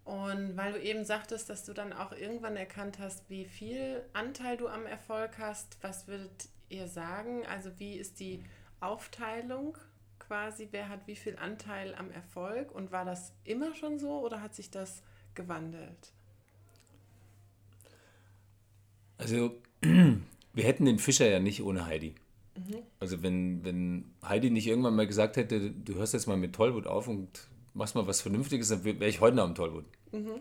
Und 0.05 0.57
weil 0.57 0.73
du 0.73 0.81
eben 0.81 1.05
sagtest, 1.05 1.51
dass 1.51 1.63
du 1.63 1.73
dann 1.73 1.93
auch 1.93 2.11
irgendwann 2.11 2.57
erkannt 2.57 2.97
hast, 2.97 3.29
wie 3.29 3.45
viel 3.45 4.01
Anteil 4.13 4.57
du 4.57 4.67
am 4.67 4.87
Erfolg 4.87 5.37
hast, 5.37 5.77
was 5.81 6.07
würdet 6.07 6.49
ihr 6.69 6.87
sagen? 6.87 7.45
Also 7.45 7.69
wie 7.77 7.97
ist 7.97 8.19
die 8.19 8.43
Aufteilung 8.79 9.77
quasi, 10.31 10.69
wer 10.71 10.87
hat 10.87 11.07
wie 11.07 11.17
viel 11.17 11.35
Anteil 11.35 11.93
am 11.93 12.09
Erfolg 12.09 12.71
und 12.71 12.93
war 12.93 13.03
das 13.03 13.33
immer 13.43 13.75
schon 13.75 13.99
so 13.99 14.21
oder 14.21 14.41
hat 14.41 14.55
sich 14.55 14.71
das 14.71 15.03
gewandelt? 15.35 16.13
Also 19.17 19.51
wir 19.81 20.63
hätten 20.63 20.85
den 20.85 20.99
Fischer 20.99 21.29
ja 21.29 21.41
nicht 21.41 21.61
ohne 21.61 21.85
Heidi. 21.85 22.15
Mhm. 22.55 22.77
Also 23.01 23.21
wenn, 23.23 23.65
wenn 23.65 24.05
Heidi 24.23 24.51
nicht 24.51 24.67
irgendwann 24.67 24.95
mal 24.95 25.05
gesagt 25.05 25.35
hätte, 25.35 25.69
du 25.69 25.95
hörst 25.95 26.13
jetzt 26.13 26.27
mal 26.27 26.37
mit 26.37 26.55
Tollwood 26.55 26.87
auf 26.87 27.09
und 27.09 27.49
machst 27.73 27.95
mal 27.95 28.07
was 28.07 28.21
Vernünftiges, 28.21 28.69
dann 28.69 28.85
wäre 28.85 29.07
ich 29.07 29.19
heute 29.19 29.35
noch 29.35 29.43
am 29.43 29.55
Tollwood. 29.55 29.83
Mhm. 30.13 30.39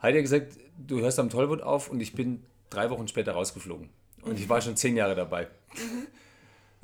Heidi 0.00 0.18
hat 0.18 0.22
gesagt, 0.22 0.58
du 0.78 1.00
hörst 1.00 1.18
am 1.18 1.28
Tollwood 1.28 1.60
auf 1.60 1.90
und 1.90 2.00
ich 2.00 2.12
bin 2.12 2.44
drei 2.70 2.88
Wochen 2.88 3.08
später 3.08 3.32
rausgeflogen. 3.32 3.88
Und 4.22 4.34
mhm. 4.34 4.38
ich 4.38 4.48
war 4.48 4.60
schon 4.60 4.76
zehn 4.76 4.94
Jahre 4.94 5.16
dabei. 5.16 5.48
Mhm. 5.74 6.06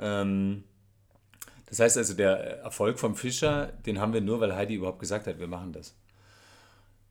Ähm, 0.00 0.62
das 1.68 1.80
heißt 1.80 1.98
also, 1.98 2.14
der 2.14 2.60
Erfolg 2.60 2.98
vom 2.98 3.14
Fischer, 3.14 3.72
den 3.84 4.00
haben 4.00 4.12
wir 4.12 4.20
nur, 4.20 4.40
weil 4.40 4.54
Heidi 4.54 4.75
überhaupt 4.75 5.00
gesagt 5.00 5.26
hat, 5.26 5.38
wir 5.38 5.48
machen 5.48 5.72
das. 5.72 5.94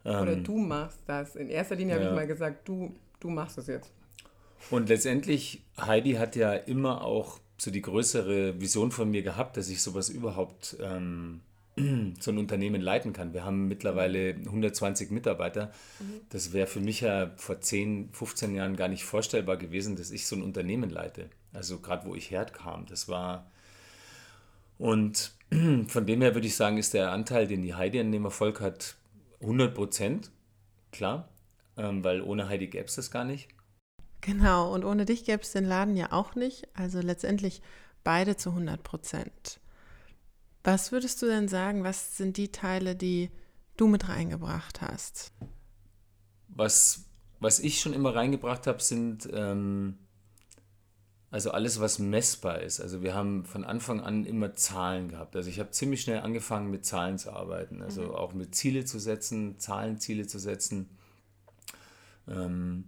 Oder 0.04 0.34
ähm, 0.34 0.44
du 0.44 0.58
machst 0.58 1.00
das. 1.06 1.36
In 1.36 1.50
erster 1.50 1.76
Linie 1.76 1.96
ja. 1.96 2.00
habe 2.00 2.10
ich 2.10 2.16
mal 2.16 2.28
gesagt, 2.28 2.68
du, 2.68 2.96
du 3.20 3.30
machst 3.30 3.58
das 3.58 3.68
jetzt. 3.68 3.92
Und 4.72 4.90
letztendlich, 4.90 5.62
Heidi 5.80 6.14
hat 6.14 6.36
ja 6.36 6.54
immer 6.54 7.04
auch 7.04 7.40
so 7.58 7.72
die 7.72 7.82
größere 7.82 8.60
Vision 8.60 8.92
von 8.92 9.10
mir 9.10 9.22
gehabt, 9.22 9.58
dass 9.58 9.70
ich 9.70 9.82
sowas 9.82 10.10
überhaupt 10.10 10.78
ähm, 10.82 11.42
so 12.20 12.32
ein 12.32 12.38
Unternehmen 12.38 12.82
leiten 12.82 13.14
kann. 13.14 13.34
Wir 13.34 13.44
haben 13.44 13.68
mittlerweile 13.68 14.36
120 14.36 15.12
Mitarbeiter. 15.12 15.72
Das 16.30 16.54
wäre 16.54 16.68
für 16.68 16.80
mich 16.80 17.02
ja 17.02 17.32
vor 17.36 17.60
10, 17.60 18.10
15 18.14 18.56
Jahren 18.56 18.76
gar 18.76 18.88
nicht 18.88 19.04
vorstellbar 19.04 19.58
gewesen, 19.58 19.96
dass 19.96 20.12
ich 20.12 20.26
so 20.26 20.36
ein 20.36 20.42
Unternehmen 20.42 20.90
leite. 20.90 21.30
Also 21.54 21.80
gerade 21.80 22.08
wo 22.08 22.16
ich 22.16 22.32
herkam, 22.32 22.86
das 22.88 23.08
war... 23.08 23.52
Und 24.78 25.34
von 25.88 26.06
dem 26.06 26.22
her 26.22 26.36
würde 26.36 26.48
ich 26.48 26.56
sagen, 26.56 26.78
ist 26.78 26.94
der 26.94 27.12
Anteil, 27.12 27.48
den 27.48 27.62
die 27.62 27.76
Heidi 27.76 28.00
an 28.00 28.12
dem 28.12 28.26
Erfolg 28.26 28.62
hat, 28.62 28.96
100 29.42 29.74
Prozent, 29.74 30.32
klar, 30.92 31.30
ähm, 31.78 32.04
weil 32.04 32.22
ohne 32.22 32.48
Heidi 32.50 32.68
gäbe 32.68 32.86
es 32.86 32.96
das 32.96 33.12
gar 33.12 33.24
nicht. 33.24 33.50
Genau, 34.22 34.74
und 34.74 34.84
ohne 34.84 35.06
dich 35.06 35.26
gäbe 35.26 35.44
es 35.44 35.52
den 35.52 35.66
Laden 35.66 35.96
ja 35.96 36.12
auch 36.12 36.36
nicht. 36.36 36.68
Also 36.74 37.00
letztendlich 37.00 37.62
beide 38.04 38.36
zu 38.36 38.50
100 38.50 38.84
Prozent. 38.84 39.60
Was 40.64 40.92
würdest 40.92 41.22
du 41.22 41.28
denn 41.28 41.48
sagen, 41.48 41.84
was 41.84 42.18
sind 42.18 42.38
die 42.38 42.52
Teile, 42.52 42.96
die 42.96 43.30
du 43.78 43.88
mit 43.88 44.10
reingebracht 44.10 44.82
hast? 44.82 45.32
Was, 46.50 47.06
was 47.40 47.60
ich 47.60 47.80
schon 47.80 47.94
immer 47.94 48.16
reingebracht 48.16 48.68
habe, 48.68 48.82
sind 48.82 49.30
ähm, 49.32 49.98
also 51.30 51.52
alles, 51.52 51.80
was 51.82 52.00
messbar 52.00 52.62
ist. 52.62 52.80
Also 52.80 53.04
wir 53.04 53.14
haben 53.14 53.44
von 53.44 53.66
Anfang 53.66 54.00
an 54.00 54.26
immer 54.26 54.56
Zahlen 54.56 55.10
gehabt. 55.10 55.36
Also 55.36 55.50
ich 55.50 55.60
habe 55.60 55.72
ziemlich 55.72 56.02
schnell 56.02 56.22
angefangen, 56.22 56.72
mit 56.72 56.86
Zahlen 56.86 57.18
zu 57.18 57.32
arbeiten. 57.32 57.82
Also 57.82 58.04
mhm. 58.04 58.12
auch 58.12 58.34
mit 58.34 58.56
Ziele 58.56 58.86
zu 58.86 58.98
setzen, 58.98 59.60
Zahlenziele 59.60 60.26
zu 60.26 60.40
setzen. 60.40 60.90
Ähm, 62.30 62.86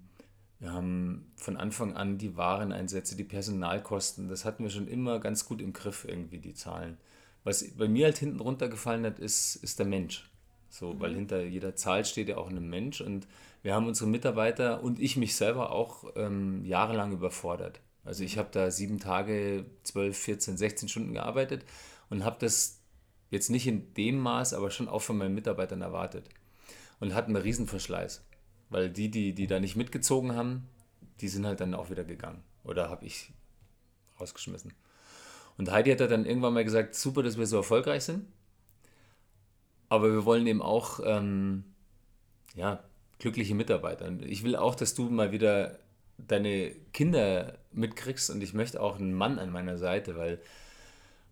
wir 0.60 0.72
haben 0.72 1.31
von 1.36 1.58
Anfang 1.58 1.96
an 1.96 2.17
die 2.17 2.38
Wareneinsätze, 2.38 3.15
die 3.15 3.24
Personalkosten, 3.24 4.27
das 4.27 4.43
hatten 4.46 4.63
wir 4.63 4.69
schon 4.69 4.88
immer 4.88 5.19
ganz 5.19 5.46
gut 5.46 5.62
im 5.62 5.72
Griff, 5.72 6.05
irgendwie 6.08 6.39
die 6.39 6.53
Zahlen. 6.53 6.98
Was 7.46 7.65
bei 7.77 7.88
mir 7.88 8.05
halt 8.05 8.17
hinten 8.17 8.41
runtergefallen 8.41 9.05
hat, 9.05 9.19
ist, 9.19 9.55
ist 9.55 9.79
der 9.79 9.86
Mensch. 9.86 10.29
So, 10.69 10.93
mhm. 10.93 11.00
weil 11.01 11.15
hinter 11.15 11.43
jeder 11.43 11.75
Zahl 11.75 12.05
steht 12.05 12.29
ja 12.29 12.38
auch 12.38 12.50
ein 12.50 12.69
Mensch 12.69 13.01
und 13.01 13.27
wir 13.63 13.74
haben 13.74 13.88
unsere 13.88 14.10
Mitarbeiter 14.10 14.81
und 14.81 15.00
ich 15.00 15.17
mich 15.17 15.36
selber 15.36 15.72
auch 15.72 16.05
ähm, 16.15 16.63
jahrelang 16.63 17.12
überfordert. 17.12 17.81
Also 18.10 18.24
ich 18.24 18.39
habe 18.39 18.50
da 18.51 18.72
sieben 18.72 19.00
Tage, 19.00 19.68
zwölf, 19.84 20.18
14, 20.18 20.58
16 20.58 20.89
Stunden 20.89 21.13
gearbeitet 21.13 21.63
und 22.10 22.25
habe 22.25 22.38
das 22.39 22.80
jetzt 23.30 23.51
nicht 23.51 23.68
in 23.68 23.94
dem 23.94 24.18
Maß, 24.18 24.56
aber 24.56 24.72
schon 24.72 24.89
auch 24.89 25.04
von 25.04 25.16
meinen 25.16 25.36
Mitarbeitern 25.36 25.84
erwartet. 25.84 26.28
Und 27.00 27.13
hatten 27.13 27.36
einen 27.36 27.44
Riesenverschleiß. 27.44 28.25
Weil 28.72 28.89
die, 28.89 29.12
die, 29.12 29.36
die 29.36 29.46
da 29.46 29.60
nicht 29.60 29.75
mitgezogen 29.75 30.36
haben, 30.36 30.68
die 31.22 31.28
sind 31.28 31.46
halt 31.46 31.60
dann 31.60 31.75
auch 31.75 31.92
wieder 31.92 32.04
gegangen. 32.04 32.42
Oder 32.63 32.89
habe 32.89 33.06
ich 33.06 33.32
rausgeschmissen. 34.20 34.74
Und 35.60 35.70
Heidi 35.70 35.92
hat 35.92 36.00
dann 36.00 36.25
irgendwann 36.25 36.56
mal 36.56 36.66
gesagt, 36.66 36.96
super, 36.96 37.22
dass 37.22 37.38
wir 37.38 37.46
so 37.46 37.58
erfolgreich 37.58 38.06
sind. 38.06 38.25
Aber 39.88 40.12
wir 40.12 40.25
wollen 40.25 40.48
eben 40.48 40.63
auch 40.63 41.00
ähm, 41.06 41.63
ja, 42.56 42.84
glückliche 43.20 43.54
Mitarbeiter. 43.54 44.08
Und 44.08 44.25
ich 44.25 44.44
will 44.44 44.56
auch, 44.56 44.74
dass 44.74 44.96
du 44.96 45.12
mal 45.12 45.32
wieder 45.32 45.78
deine 46.27 46.71
Kinder 46.93 47.57
mitkriegst 47.71 48.29
und 48.29 48.41
ich 48.41 48.53
möchte 48.53 48.81
auch 48.81 48.99
einen 48.99 49.13
Mann 49.13 49.39
an 49.39 49.51
meiner 49.51 49.77
Seite, 49.77 50.15
weil 50.15 50.39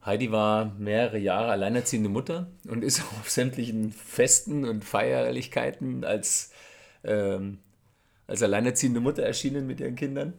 Heidi 0.06 0.32
war 0.32 0.74
mehrere 0.77 1.17
Jahre 1.17 1.51
alleinerziehende 1.51 2.10
Mutter 2.10 2.48
und 2.67 2.84
ist 2.84 3.01
auf 3.20 3.29
sämtlichen 3.29 3.91
Festen 3.91 4.65
und 4.65 4.84
Feierlichkeiten 4.86 6.03
als 6.03 6.51
ähm, 7.03 7.60
als 8.27 8.44
alleinerziehende 8.44 9.00
Mutter 9.00 9.24
erschienen 9.24 9.67
mit 9.67 9.79
ihren 9.79 9.96
Kindern? 9.96 10.34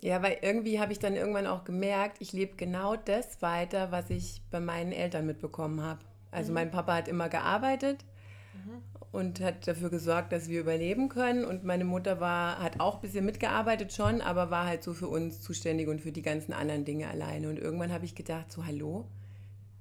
Ja, 0.00 0.22
weil 0.22 0.38
irgendwie 0.42 0.80
habe 0.80 0.92
ich 0.92 0.98
dann 0.98 1.14
irgendwann 1.14 1.46
auch 1.46 1.64
gemerkt, 1.64 2.16
ich 2.20 2.32
lebe 2.32 2.56
genau 2.56 2.96
das 2.96 3.40
weiter, 3.42 3.92
was 3.92 4.10
ich 4.10 4.42
bei 4.50 4.60
meinen 4.60 4.92
Eltern 4.92 5.26
mitbekommen 5.26 5.80
habe. 5.80 6.00
Also 6.30 6.50
mhm. 6.50 6.54
mein 6.54 6.70
Papa 6.70 6.94
hat 6.94 7.08
immer 7.08 7.28
gearbeitet 7.28 8.04
mhm. 8.54 8.82
Und 9.12 9.40
hat 9.40 9.68
dafür 9.68 9.90
gesorgt, 9.90 10.32
dass 10.32 10.48
wir 10.48 10.60
überleben 10.60 11.10
können. 11.10 11.44
Und 11.44 11.64
meine 11.64 11.84
Mutter 11.84 12.18
war, 12.18 12.58
hat 12.58 12.80
auch 12.80 12.96
ein 12.96 13.00
bisschen 13.02 13.26
mitgearbeitet 13.26 13.92
schon, 13.92 14.22
aber 14.22 14.50
war 14.50 14.66
halt 14.66 14.82
so 14.82 14.94
für 14.94 15.08
uns 15.08 15.42
zuständig 15.42 15.88
und 15.88 16.00
für 16.00 16.12
die 16.12 16.22
ganzen 16.22 16.54
anderen 16.54 16.86
Dinge 16.86 17.08
alleine. 17.08 17.50
Und 17.50 17.58
irgendwann 17.58 17.92
habe 17.92 18.06
ich 18.06 18.14
gedacht, 18.14 18.50
so 18.50 18.64
hallo, 18.64 19.06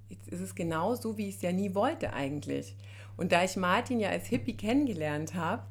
jetzt 0.10 0.28
ist 0.28 0.42
es 0.42 0.54
genau 0.54 0.96
so, 0.96 1.18
wie 1.18 1.30
ich 1.30 1.38
es 1.38 1.42
ja 1.42 1.54
nie 1.54 1.74
wollte 1.74 2.12
eigentlich. 2.12 2.76
Und 3.16 3.32
da 3.32 3.44
ich 3.44 3.56
Martin 3.56 4.02
ja 4.02 4.10
als 4.10 4.28
Hippie 4.28 4.58
kennengelernt 4.58 5.34
habe 5.34 5.64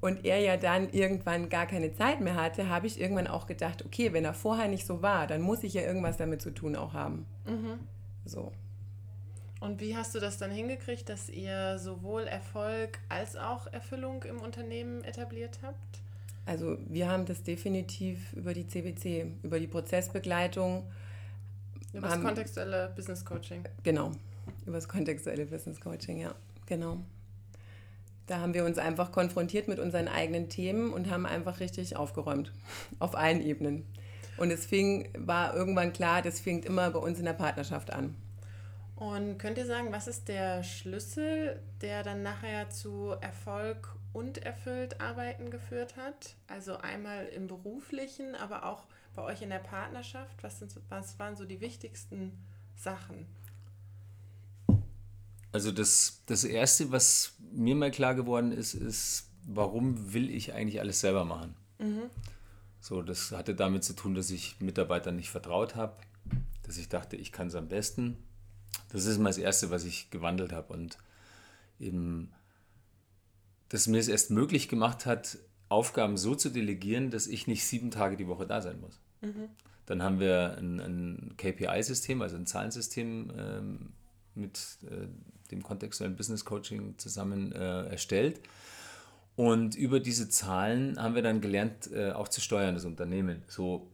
und 0.00 0.24
er 0.24 0.40
ja 0.40 0.56
dann 0.56 0.90
irgendwann 0.90 1.48
gar 1.48 1.66
keine 1.66 1.92
Zeit 1.92 2.20
mehr 2.20 2.34
hatte, 2.34 2.68
habe 2.68 2.88
ich 2.88 3.00
irgendwann 3.00 3.28
auch 3.28 3.46
gedacht, 3.46 3.84
okay, 3.86 4.12
wenn 4.12 4.24
er 4.24 4.34
vorher 4.34 4.66
nicht 4.66 4.86
so 4.86 5.02
war, 5.02 5.28
dann 5.28 5.40
muss 5.40 5.62
ich 5.62 5.74
ja 5.74 5.82
irgendwas 5.82 6.16
damit 6.16 6.42
zu 6.42 6.50
tun 6.50 6.74
auch 6.74 6.94
haben. 6.94 7.26
Mhm. 7.46 7.78
So. 8.24 8.50
Und 9.60 9.80
wie 9.80 9.96
hast 9.96 10.14
du 10.14 10.20
das 10.20 10.38
dann 10.38 10.50
hingekriegt, 10.50 11.08
dass 11.08 11.28
ihr 11.28 11.78
sowohl 11.78 12.22
Erfolg 12.22 12.98
als 13.08 13.36
auch 13.36 13.66
Erfüllung 13.72 14.22
im 14.24 14.40
Unternehmen 14.40 15.04
etabliert 15.04 15.58
habt? 15.62 16.00
Also 16.46 16.76
wir 16.88 17.08
haben 17.08 17.24
das 17.24 17.42
definitiv 17.42 18.32
über 18.34 18.52
die 18.52 18.66
CBC, 18.66 19.32
über 19.42 19.58
die 19.58 19.66
Prozessbegleitung. 19.66 20.84
Über 21.92 22.08
das 22.08 22.20
kontextuelle 22.20 22.92
Business 22.94 23.24
Coaching. 23.24 23.64
Genau, 23.82 24.12
über 24.66 24.76
das 24.76 24.88
kontextuelle 24.88 25.46
Business 25.46 25.80
Coaching, 25.80 26.18
ja. 26.18 26.34
Genau. 26.66 26.98
Da 28.26 28.40
haben 28.40 28.54
wir 28.54 28.64
uns 28.64 28.78
einfach 28.78 29.12
konfrontiert 29.12 29.68
mit 29.68 29.78
unseren 29.78 30.08
eigenen 30.08 30.48
Themen 30.48 30.92
und 30.92 31.10
haben 31.10 31.26
einfach 31.26 31.60
richtig 31.60 31.96
aufgeräumt. 31.96 32.52
Auf 32.98 33.14
allen 33.14 33.42
Ebenen. 33.42 33.84
Und 34.36 34.50
es 34.50 34.66
fing, 34.66 35.08
war 35.16 35.54
irgendwann 35.54 35.92
klar, 35.92 36.22
das 36.22 36.40
fängt 36.40 36.64
immer 36.64 36.90
bei 36.90 36.98
uns 36.98 37.18
in 37.18 37.24
der 37.24 37.34
Partnerschaft 37.34 37.92
an. 37.92 38.16
Und 39.04 39.36
könnt 39.36 39.58
ihr 39.58 39.66
sagen, 39.66 39.92
was 39.92 40.06
ist 40.06 40.28
der 40.28 40.62
Schlüssel, 40.62 41.60
der 41.82 42.02
dann 42.02 42.22
nachher 42.22 42.70
zu 42.70 43.10
Erfolg 43.20 43.94
und 44.14 44.38
erfüllt 44.38 44.98
Arbeiten 44.98 45.50
geführt 45.50 45.98
hat? 45.98 46.36
Also 46.46 46.78
einmal 46.78 47.26
im 47.26 47.46
beruflichen, 47.46 48.34
aber 48.34 48.64
auch 48.64 48.84
bei 49.14 49.20
euch 49.20 49.42
in 49.42 49.50
der 49.50 49.58
Partnerschaft. 49.58 50.42
Was, 50.42 50.58
sind, 50.58 50.74
was 50.88 51.18
waren 51.18 51.36
so 51.36 51.44
die 51.44 51.60
wichtigsten 51.60 52.32
Sachen? 52.76 53.26
Also 55.52 55.70
das, 55.70 56.22
das 56.24 56.44
Erste, 56.44 56.90
was 56.90 57.34
mir 57.52 57.74
mal 57.74 57.90
klar 57.90 58.14
geworden 58.14 58.52
ist, 58.52 58.72
ist, 58.72 59.28
warum 59.46 60.14
will 60.14 60.30
ich 60.30 60.54
eigentlich 60.54 60.80
alles 60.80 61.00
selber 61.00 61.26
machen? 61.26 61.54
Mhm. 61.78 62.08
So, 62.80 63.02
das 63.02 63.32
hatte 63.32 63.54
damit 63.54 63.84
zu 63.84 63.92
tun, 63.92 64.14
dass 64.14 64.30
ich 64.30 64.58
Mitarbeitern 64.60 65.16
nicht 65.16 65.28
vertraut 65.28 65.74
habe, 65.74 65.94
dass 66.62 66.78
ich 66.78 66.88
dachte, 66.88 67.16
ich 67.16 67.32
kann 67.32 67.48
es 67.48 67.54
am 67.54 67.68
besten. 67.68 68.16
Das 68.90 69.06
ist 69.06 69.18
mal 69.18 69.30
das 69.30 69.38
Erste, 69.38 69.70
was 69.70 69.84
ich 69.84 70.10
gewandelt 70.10 70.52
habe 70.52 70.72
und 70.72 70.98
eben, 71.80 72.32
dass 73.68 73.86
mir 73.86 73.98
es 73.98 74.08
erst 74.08 74.30
möglich 74.30 74.68
gemacht 74.68 75.06
hat, 75.06 75.38
Aufgaben 75.68 76.16
so 76.16 76.34
zu 76.34 76.50
delegieren, 76.50 77.10
dass 77.10 77.26
ich 77.26 77.46
nicht 77.46 77.64
sieben 77.64 77.90
Tage 77.90 78.16
die 78.16 78.28
Woche 78.28 78.46
da 78.46 78.60
sein 78.60 78.80
muss. 78.80 79.00
Mhm. 79.20 79.48
Dann 79.86 80.02
haben 80.02 80.20
wir 80.20 80.56
ein, 80.58 80.80
ein 80.80 81.34
KPI-System, 81.36 82.22
also 82.22 82.36
ein 82.36 82.46
Zahlensystem 82.46 83.32
ähm, 83.36 83.92
mit 84.34 84.78
äh, 84.84 85.08
dem 85.50 85.62
kontextuellen 85.62 86.16
Business 86.16 86.44
Coaching 86.44 86.98
zusammen 86.98 87.52
äh, 87.52 87.86
erstellt. 87.86 88.40
Und 89.36 89.74
über 89.74 90.00
diese 90.00 90.28
Zahlen 90.28 91.00
haben 91.00 91.14
wir 91.14 91.22
dann 91.22 91.40
gelernt, 91.40 91.90
äh, 91.92 92.12
auch 92.12 92.28
zu 92.28 92.40
steuern, 92.40 92.74
das 92.74 92.84
Unternehmen. 92.84 93.42
So 93.48 93.90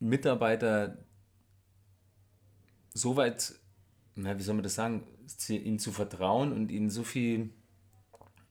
Mitarbeiter 0.00 0.96
so 2.94 3.16
weit, 3.16 3.54
na, 4.14 4.38
wie 4.38 4.42
soll 4.42 4.54
man 4.54 4.62
das 4.62 4.76
sagen, 4.76 5.04
ihnen 5.48 5.78
zu 5.78 5.92
vertrauen 5.92 6.52
und 6.52 6.70
ihnen 6.70 6.90
so 6.90 7.02
viel. 7.02 7.50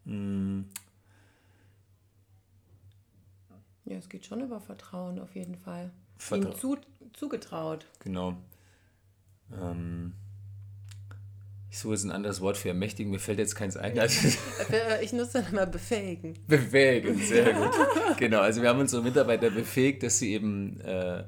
Mh, 0.05 0.13
hm, 0.13 0.69
ja, 3.85 3.97
es 3.97 4.09
geht 4.09 4.25
schon 4.25 4.41
über 4.41 4.59
Vertrauen 4.59 5.19
auf 5.19 5.35
jeden 5.35 5.55
Fall. 5.55 5.91
Vertra 6.17 6.49
ihnen 6.49 6.59
zu, 6.59 6.77
zugetraut. 7.13 7.85
Genau. 7.99 8.37
Ähm, 9.51 10.13
ich 11.69 11.79
suche 11.79 11.93
jetzt 11.93 12.03
ein 12.03 12.11
anderes 12.11 12.39
Wort 12.39 12.57
für 12.57 12.69
ermächtigen, 12.69 13.11
mir 13.11 13.19
fällt 13.19 13.39
jetzt 13.39 13.55
keins 13.55 13.77
ein. 13.77 13.97
Also 13.97 14.27
ich 15.01 15.11
nutze 15.13 15.41
dann 15.41 15.51
immer 15.51 15.65
befähigen. 15.65 16.37
Befähigen, 16.47 17.17
sehr 17.17 17.53
gut. 17.59 17.73
genau, 18.17 18.41
also 18.41 18.61
wir 18.61 18.69
haben 18.69 18.79
unsere 18.79 19.01
Mitarbeiter 19.01 19.49
befähigt, 19.49 20.03
dass 20.03 20.19
sie 20.19 20.33
eben 20.33 20.79
äh, 20.81 21.23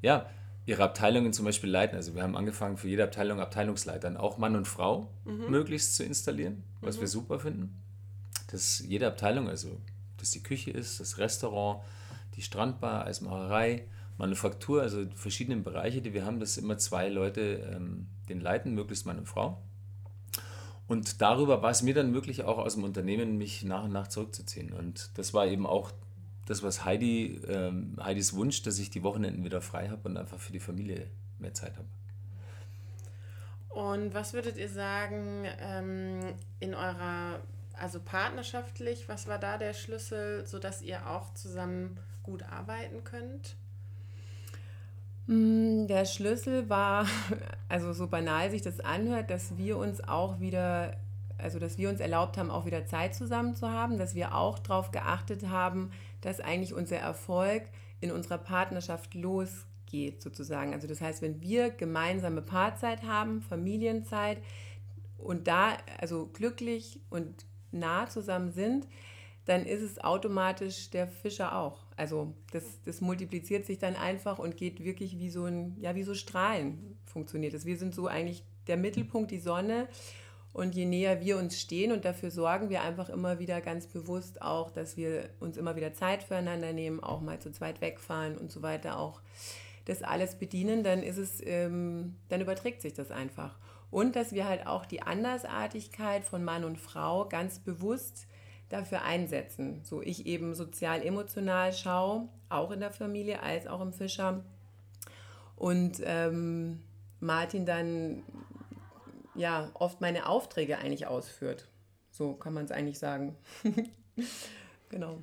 ja, 0.00 0.30
ihre 0.66 0.82
Abteilungen 0.82 1.32
zum 1.32 1.44
Beispiel 1.44 1.70
leiten. 1.70 1.96
Also 1.96 2.14
wir 2.14 2.22
haben 2.22 2.36
angefangen, 2.36 2.76
für 2.76 2.88
jede 2.88 3.04
Abteilung 3.04 3.40
Abteilungsleitern, 3.40 4.16
auch 4.16 4.38
Mann 4.38 4.56
und 4.56 4.66
Frau, 4.66 5.10
mhm. 5.24 5.50
möglichst 5.50 5.96
zu 5.96 6.04
installieren, 6.04 6.62
was 6.80 6.96
mhm. 6.96 7.00
wir 7.02 7.08
super 7.08 7.38
finden. 7.38 7.82
Dass 8.50 8.80
jede 8.80 9.06
Abteilung, 9.06 9.48
also 9.48 9.80
dass 10.18 10.30
die 10.30 10.42
Küche 10.42 10.70
ist, 10.70 11.00
das 11.00 11.18
Restaurant, 11.18 11.82
die 12.36 12.42
Strandbar, 12.42 13.04
Eismacherei, 13.06 13.84
Manufaktur, 14.16 14.82
also 14.82 15.04
verschiedene 15.14 15.60
Bereiche, 15.60 16.00
die 16.00 16.14
wir 16.14 16.24
haben, 16.24 16.40
dass 16.40 16.56
immer 16.56 16.78
zwei 16.78 17.08
Leute 17.08 17.72
ähm, 17.74 18.06
den 18.28 18.40
leiten, 18.40 18.74
möglichst 18.74 19.06
Mann 19.06 19.18
und 19.18 19.28
Frau. 19.28 19.60
Und 20.86 21.20
darüber 21.20 21.62
war 21.62 21.70
es 21.70 21.82
mir 21.82 21.94
dann 21.94 22.10
möglich, 22.10 22.44
auch 22.44 22.58
aus 22.58 22.74
dem 22.74 22.84
Unternehmen 22.84 23.38
mich 23.38 23.64
nach 23.64 23.84
und 23.84 23.92
nach 23.92 24.08
zurückzuziehen. 24.08 24.72
Und 24.72 25.10
das 25.14 25.34
war 25.34 25.46
eben 25.46 25.66
auch 25.66 25.92
das, 26.46 26.62
was 26.62 26.84
Heidi, 26.84 27.40
ähm, 27.48 27.96
Heidis 28.02 28.34
Wunsch, 28.34 28.62
dass 28.62 28.78
ich 28.78 28.90
die 28.90 29.02
Wochenenden 29.02 29.44
wieder 29.44 29.60
frei 29.60 29.88
habe 29.88 30.08
und 30.08 30.16
einfach 30.16 30.38
für 30.38 30.52
die 30.52 30.60
Familie 30.60 31.06
mehr 31.38 31.54
Zeit 31.54 31.76
habe. 31.76 31.88
Und 33.74 34.14
was 34.14 34.32
würdet 34.34 34.56
ihr 34.56 34.68
sagen 34.68 35.46
ähm, 35.60 36.20
in 36.60 36.74
eurer, 36.74 37.40
also 37.76 37.98
partnerschaftlich, 37.98 39.08
was 39.08 39.26
war 39.26 39.38
da 39.38 39.58
der 39.58 39.74
Schlüssel, 39.74 40.46
sodass 40.46 40.80
ihr 40.80 41.08
auch 41.08 41.34
zusammen 41.34 41.98
gut 42.22 42.44
arbeiten 42.44 43.02
könnt? 43.02 43.56
Mm, 45.26 45.86
der 45.86 46.04
Schlüssel 46.04 46.68
war, 46.68 47.06
also 47.68 47.92
so 47.92 48.06
banal 48.06 48.50
sich 48.50 48.62
das 48.62 48.78
anhört, 48.78 49.30
dass 49.30 49.56
wir 49.56 49.76
uns 49.76 50.02
auch 50.02 50.38
wieder, 50.38 50.96
also 51.36 51.58
dass 51.58 51.76
wir 51.76 51.88
uns 51.88 51.98
erlaubt 51.98 52.38
haben, 52.38 52.52
auch 52.52 52.66
wieder 52.66 52.86
Zeit 52.86 53.16
zusammen 53.16 53.56
zu 53.56 53.70
haben, 53.70 53.98
dass 53.98 54.14
wir 54.14 54.36
auch 54.36 54.60
darauf 54.60 54.92
geachtet 54.92 55.48
haben, 55.48 55.90
dass 56.24 56.40
eigentlich 56.40 56.74
unser 56.74 56.96
Erfolg 56.96 57.64
in 58.00 58.10
unserer 58.10 58.38
Partnerschaft 58.38 59.14
losgeht, 59.14 60.22
sozusagen. 60.22 60.72
Also 60.72 60.86
das 60.86 61.00
heißt, 61.00 61.22
wenn 61.22 61.40
wir 61.40 61.70
gemeinsame 61.70 62.42
Paarzeit 62.42 63.02
haben, 63.02 63.42
Familienzeit 63.42 64.38
und 65.18 65.46
da 65.46 65.76
also 66.00 66.26
glücklich 66.32 67.00
und 67.10 67.46
nah 67.72 68.08
zusammen 68.08 68.52
sind, 68.52 68.86
dann 69.44 69.66
ist 69.66 69.82
es 69.82 70.02
automatisch 70.02 70.90
der 70.90 71.06
Fischer 71.06 71.54
auch. 71.56 71.84
Also 71.96 72.34
das, 72.52 72.64
das 72.84 73.00
multipliziert 73.00 73.66
sich 73.66 73.78
dann 73.78 73.94
einfach 73.94 74.38
und 74.38 74.56
geht 74.56 74.82
wirklich 74.82 75.18
wie 75.18 75.30
so 75.30 75.44
ein, 75.44 75.76
ja, 75.78 75.94
wie 75.94 76.02
so 76.02 76.14
Strahlen 76.14 76.96
funktioniert 77.04 77.52
es. 77.52 77.66
Wir 77.66 77.76
sind 77.76 77.94
so 77.94 78.06
eigentlich 78.06 78.42
der 78.66 78.78
Mittelpunkt, 78.78 79.30
die 79.30 79.38
Sonne. 79.38 79.88
Und 80.54 80.76
je 80.76 80.84
näher 80.84 81.20
wir 81.20 81.36
uns 81.36 81.60
stehen 81.60 81.90
und 81.90 82.04
dafür 82.04 82.30
sorgen 82.30 82.70
wir 82.70 82.82
einfach 82.82 83.08
immer 83.08 83.40
wieder 83.40 83.60
ganz 83.60 83.88
bewusst 83.88 84.40
auch, 84.40 84.70
dass 84.70 84.96
wir 84.96 85.28
uns 85.40 85.56
immer 85.56 85.74
wieder 85.74 85.94
Zeit 85.94 86.22
füreinander 86.22 86.72
nehmen, 86.72 87.00
auch 87.00 87.20
mal 87.20 87.40
zu 87.40 87.50
zweit 87.50 87.80
wegfahren 87.80 88.38
und 88.38 88.52
so 88.52 88.62
weiter, 88.62 89.00
auch 89.00 89.20
das 89.84 90.04
alles 90.04 90.36
bedienen, 90.36 90.84
dann 90.84 91.02
ist 91.02 91.18
es, 91.18 91.44
ähm, 91.44 92.14
dann 92.28 92.40
überträgt 92.40 92.82
sich 92.82 92.94
das 92.94 93.10
einfach. 93.10 93.58
Und 93.90 94.14
dass 94.14 94.32
wir 94.32 94.48
halt 94.48 94.68
auch 94.68 94.86
die 94.86 95.02
Andersartigkeit 95.02 96.24
von 96.24 96.44
Mann 96.44 96.62
und 96.62 96.78
Frau 96.78 97.28
ganz 97.28 97.58
bewusst 97.58 98.28
dafür 98.68 99.02
einsetzen. 99.02 99.80
So 99.82 100.02
ich 100.02 100.24
eben 100.24 100.54
sozial-emotional 100.54 101.72
schaue, 101.72 102.28
auch 102.48 102.70
in 102.70 102.78
der 102.78 102.92
Familie 102.92 103.42
als 103.42 103.66
auch 103.66 103.80
im 103.80 103.92
Fischer. 103.92 104.44
Und 105.56 106.00
ähm, 106.04 106.80
Martin 107.18 107.66
dann 107.66 108.22
ja 109.34 109.70
oft 109.74 110.00
meine 110.00 110.28
Aufträge 110.28 110.78
eigentlich 110.78 111.06
ausführt. 111.06 111.68
So 112.10 112.34
kann 112.34 112.54
man 112.54 112.64
es 112.64 112.70
eigentlich 112.70 112.98
sagen. 112.98 113.36
genau. 114.88 115.18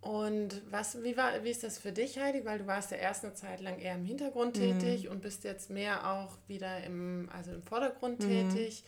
Und 0.00 0.62
was, 0.70 1.02
wie, 1.02 1.16
war, 1.16 1.42
wie 1.42 1.50
ist 1.50 1.64
das 1.64 1.78
für 1.78 1.90
dich, 1.90 2.18
Heidi? 2.18 2.44
Weil 2.44 2.60
du 2.60 2.66
warst 2.68 2.92
ja 2.92 2.96
erst 2.96 3.24
eine 3.24 3.34
Zeit 3.34 3.60
lang 3.60 3.80
eher 3.80 3.96
im 3.96 4.04
Hintergrund 4.04 4.56
mhm. 4.56 4.78
tätig 4.78 5.08
und 5.08 5.20
bist 5.20 5.42
jetzt 5.42 5.68
mehr 5.68 6.08
auch 6.08 6.38
wieder 6.46 6.84
im, 6.84 7.28
also 7.32 7.52
im 7.52 7.62
Vordergrund 7.62 8.20
mhm. 8.20 8.50
tätig. 8.50 8.84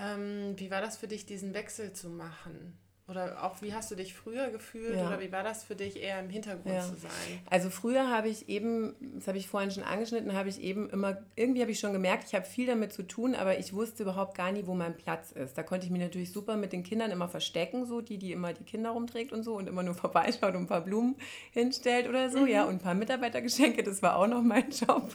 Ähm, 0.00 0.54
wie 0.56 0.70
war 0.70 0.80
das 0.80 0.96
für 0.96 1.08
dich, 1.08 1.26
diesen 1.26 1.54
Wechsel 1.54 1.92
zu 1.92 2.08
machen? 2.08 2.78
Oder 3.06 3.44
auch, 3.44 3.60
wie 3.60 3.74
hast 3.74 3.90
du 3.90 3.96
dich 3.96 4.14
früher 4.14 4.48
gefühlt 4.48 4.96
ja. 4.96 5.06
oder 5.06 5.20
wie 5.20 5.30
war 5.30 5.42
das 5.42 5.62
für 5.62 5.76
dich, 5.76 6.02
eher 6.02 6.18
im 6.20 6.30
Hintergrund 6.30 6.74
ja. 6.74 6.80
zu 6.80 6.94
sein? 6.94 7.10
Also 7.50 7.68
früher 7.68 8.08
habe 8.08 8.30
ich 8.30 8.48
eben, 8.48 8.94
das 9.16 9.28
habe 9.28 9.36
ich 9.36 9.46
vorhin 9.46 9.70
schon 9.70 9.82
angeschnitten, 9.82 10.32
habe 10.32 10.48
ich 10.48 10.58
eben 10.62 10.88
immer, 10.88 11.18
irgendwie 11.36 11.60
habe 11.60 11.70
ich 11.70 11.78
schon 11.78 11.92
gemerkt, 11.92 12.24
ich 12.28 12.34
habe 12.34 12.46
viel 12.46 12.66
damit 12.66 12.94
zu 12.94 13.02
tun, 13.02 13.34
aber 13.34 13.58
ich 13.58 13.74
wusste 13.74 14.04
überhaupt 14.04 14.34
gar 14.34 14.52
nie, 14.52 14.66
wo 14.66 14.72
mein 14.74 14.96
Platz 14.96 15.32
ist. 15.32 15.58
Da 15.58 15.62
konnte 15.62 15.84
ich 15.84 15.92
mich 15.92 16.00
natürlich 16.00 16.32
super 16.32 16.56
mit 16.56 16.72
den 16.72 16.82
Kindern 16.82 17.10
immer 17.10 17.28
verstecken, 17.28 17.84
so 17.84 18.00
die, 18.00 18.16
die 18.16 18.32
immer 18.32 18.54
die 18.54 18.64
Kinder 18.64 18.90
rumträgt 18.90 19.32
und 19.32 19.42
so 19.42 19.54
und 19.54 19.68
immer 19.68 19.82
nur 19.82 19.94
vorbeischaut 19.94 20.54
und 20.54 20.62
ein 20.62 20.66
paar 20.66 20.80
Blumen 20.80 21.16
hinstellt 21.52 22.08
oder 22.08 22.30
so, 22.30 22.40
mhm. 22.40 22.46
ja, 22.46 22.64
und 22.64 22.76
ein 22.76 22.80
paar 22.80 22.94
Mitarbeitergeschenke, 22.94 23.82
das 23.82 24.02
war 24.02 24.16
auch 24.16 24.26
noch 24.26 24.42
mein 24.42 24.70
Job. 24.70 25.14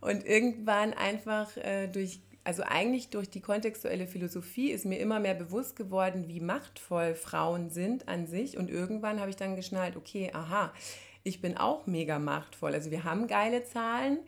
und 0.00 0.24
irgendwann 0.24 0.94
einfach 0.94 1.54
äh, 1.58 1.88
durch 1.88 2.20
also 2.48 2.62
eigentlich 2.62 3.10
durch 3.10 3.28
die 3.28 3.42
kontextuelle 3.42 4.06
Philosophie 4.06 4.70
ist 4.70 4.86
mir 4.86 4.98
immer 5.00 5.20
mehr 5.20 5.34
bewusst 5.34 5.76
geworden, 5.76 6.28
wie 6.28 6.40
machtvoll 6.40 7.14
Frauen 7.14 7.68
sind 7.68 8.08
an 8.08 8.26
sich. 8.26 8.56
Und 8.56 8.70
irgendwann 8.70 9.20
habe 9.20 9.28
ich 9.28 9.36
dann 9.36 9.54
geschnallt, 9.54 9.96
okay, 9.96 10.30
aha, 10.32 10.72
ich 11.24 11.42
bin 11.42 11.58
auch 11.58 11.86
mega 11.86 12.18
machtvoll. 12.18 12.72
Also 12.72 12.90
wir 12.90 13.04
haben 13.04 13.26
geile 13.26 13.64
Zahlen 13.64 14.20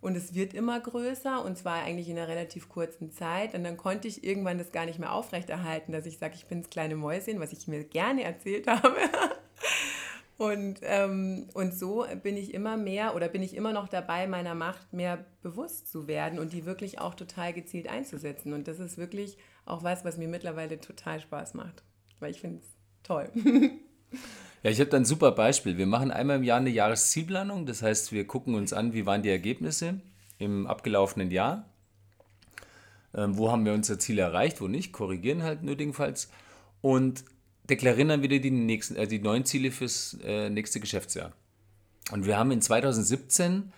und 0.00 0.16
es 0.16 0.36
wird 0.36 0.54
immer 0.54 0.78
größer 0.78 1.44
und 1.44 1.58
zwar 1.58 1.82
eigentlich 1.82 2.08
in 2.08 2.16
einer 2.16 2.28
relativ 2.28 2.68
kurzen 2.68 3.10
Zeit. 3.10 3.56
Und 3.56 3.64
dann 3.64 3.76
konnte 3.76 4.06
ich 4.06 4.22
irgendwann 4.22 4.58
das 4.58 4.70
gar 4.70 4.86
nicht 4.86 5.00
mehr 5.00 5.12
aufrechterhalten, 5.12 5.90
dass 5.90 6.06
ich 6.06 6.18
sage, 6.18 6.36
ich 6.36 6.46
bin 6.46 6.62
das 6.62 6.70
kleine 6.70 6.94
Mäuschen, 6.94 7.40
was 7.40 7.52
ich 7.52 7.66
mir 7.66 7.82
gerne 7.82 8.22
erzählt 8.22 8.66
habe. 8.68 8.94
Und, 10.36 10.80
ähm, 10.82 11.48
und 11.54 11.74
so 11.74 12.04
bin 12.22 12.36
ich 12.36 12.54
immer 12.54 12.76
mehr 12.76 13.14
oder 13.14 13.28
bin 13.28 13.42
ich 13.42 13.54
immer 13.54 13.72
noch 13.72 13.88
dabei, 13.88 14.26
meiner 14.26 14.54
Macht 14.54 14.92
mehr 14.92 15.24
bewusst 15.42 15.90
zu 15.90 16.08
werden 16.08 16.38
und 16.40 16.52
die 16.52 16.66
wirklich 16.66 16.98
auch 16.98 17.14
total 17.14 17.52
gezielt 17.52 17.88
einzusetzen. 17.88 18.52
Und 18.52 18.66
das 18.66 18.80
ist 18.80 18.98
wirklich 18.98 19.38
auch 19.64 19.84
was, 19.84 20.04
was 20.04 20.16
mir 20.16 20.28
mittlerweile 20.28 20.80
total 20.80 21.20
Spaß 21.20 21.54
macht, 21.54 21.84
weil 22.18 22.32
ich 22.32 22.40
finde 22.40 22.58
es 22.58 22.66
toll. 23.02 23.30
Ja, 24.64 24.70
ich 24.70 24.80
habe 24.80 24.88
da 24.88 24.96
ein 24.96 25.04
super 25.04 25.30
Beispiel. 25.32 25.76
Wir 25.76 25.86
machen 25.86 26.10
einmal 26.10 26.36
im 26.36 26.42
Jahr 26.42 26.56
eine 26.56 26.70
Jahreszielplanung. 26.70 27.66
Das 27.66 27.82
heißt, 27.82 28.12
wir 28.12 28.26
gucken 28.26 28.54
uns 28.54 28.72
an, 28.72 28.94
wie 28.94 29.04
waren 29.04 29.22
die 29.22 29.28
Ergebnisse 29.28 30.00
im 30.38 30.66
abgelaufenen 30.66 31.30
Jahr. 31.30 31.68
Ähm, 33.14 33.36
wo 33.36 33.52
haben 33.52 33.66
wir 33.66 33.74
unser 33.74 33.98
Ziel 33.98 34.18
erreicht, 34.18 34.62
wo 34.62 34.66
nicht, 34.66 34.90
korrigieren 34.90 35.42
halt 35.42 35.62
nötigenfalls. 35.62 36.30
Und 36.80 37.24
deklarieren 37.68 38.08
dann 38.08 38.22
wieder 38.22 38.38
die, 38.38 38.50
nächsten, 38.50 38.96
äh, 38.96 39.06
die 39.06 39.18
neuen 39.18 39.44
Ziele 39.44 39.70
fürs 39.70 40.16
äh, 40.24 40.50
nächste 40.50 40.80
Geschäftsjahr. 40.80 41.32
Und 42.10 42.26
wir 42.26 42.36
haben 42.36 42.50
in 42.50 42.60
2017 42.60 43.72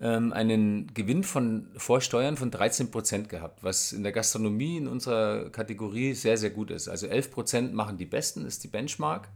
ähm, 0.00 0.32
einen 0.32 0.92
Gewinn 0.94 1.24
von 1.24 1.68
Vorsteuern 1.76 2.36
von 2.36 2.50
13 2.50 2.90
Prozent 2.90 3.28
gehabt, 3.28 3.62
was 3.62 3.92
in 3.92 4.02
der 4.02 4.12
Gastronomie 4.12 4.78
in 4.78 4.88
unserer 4.88 5.50
Kategorie 5.50 6.14
sehr, 6.14 6.36
sehr 6.36 6.50
gut 6.50 6.70
ist. 6.70 6.88
Also 6.88 7.06
11 7.06 7.30
Prozent 7.30 7.74
machen 7.74 7.96
die 7.96 8.06
Besten, 8.06 8.44
ist 8.46 8.64
die 8.64 8.68
Benchmark. 8.68 9.28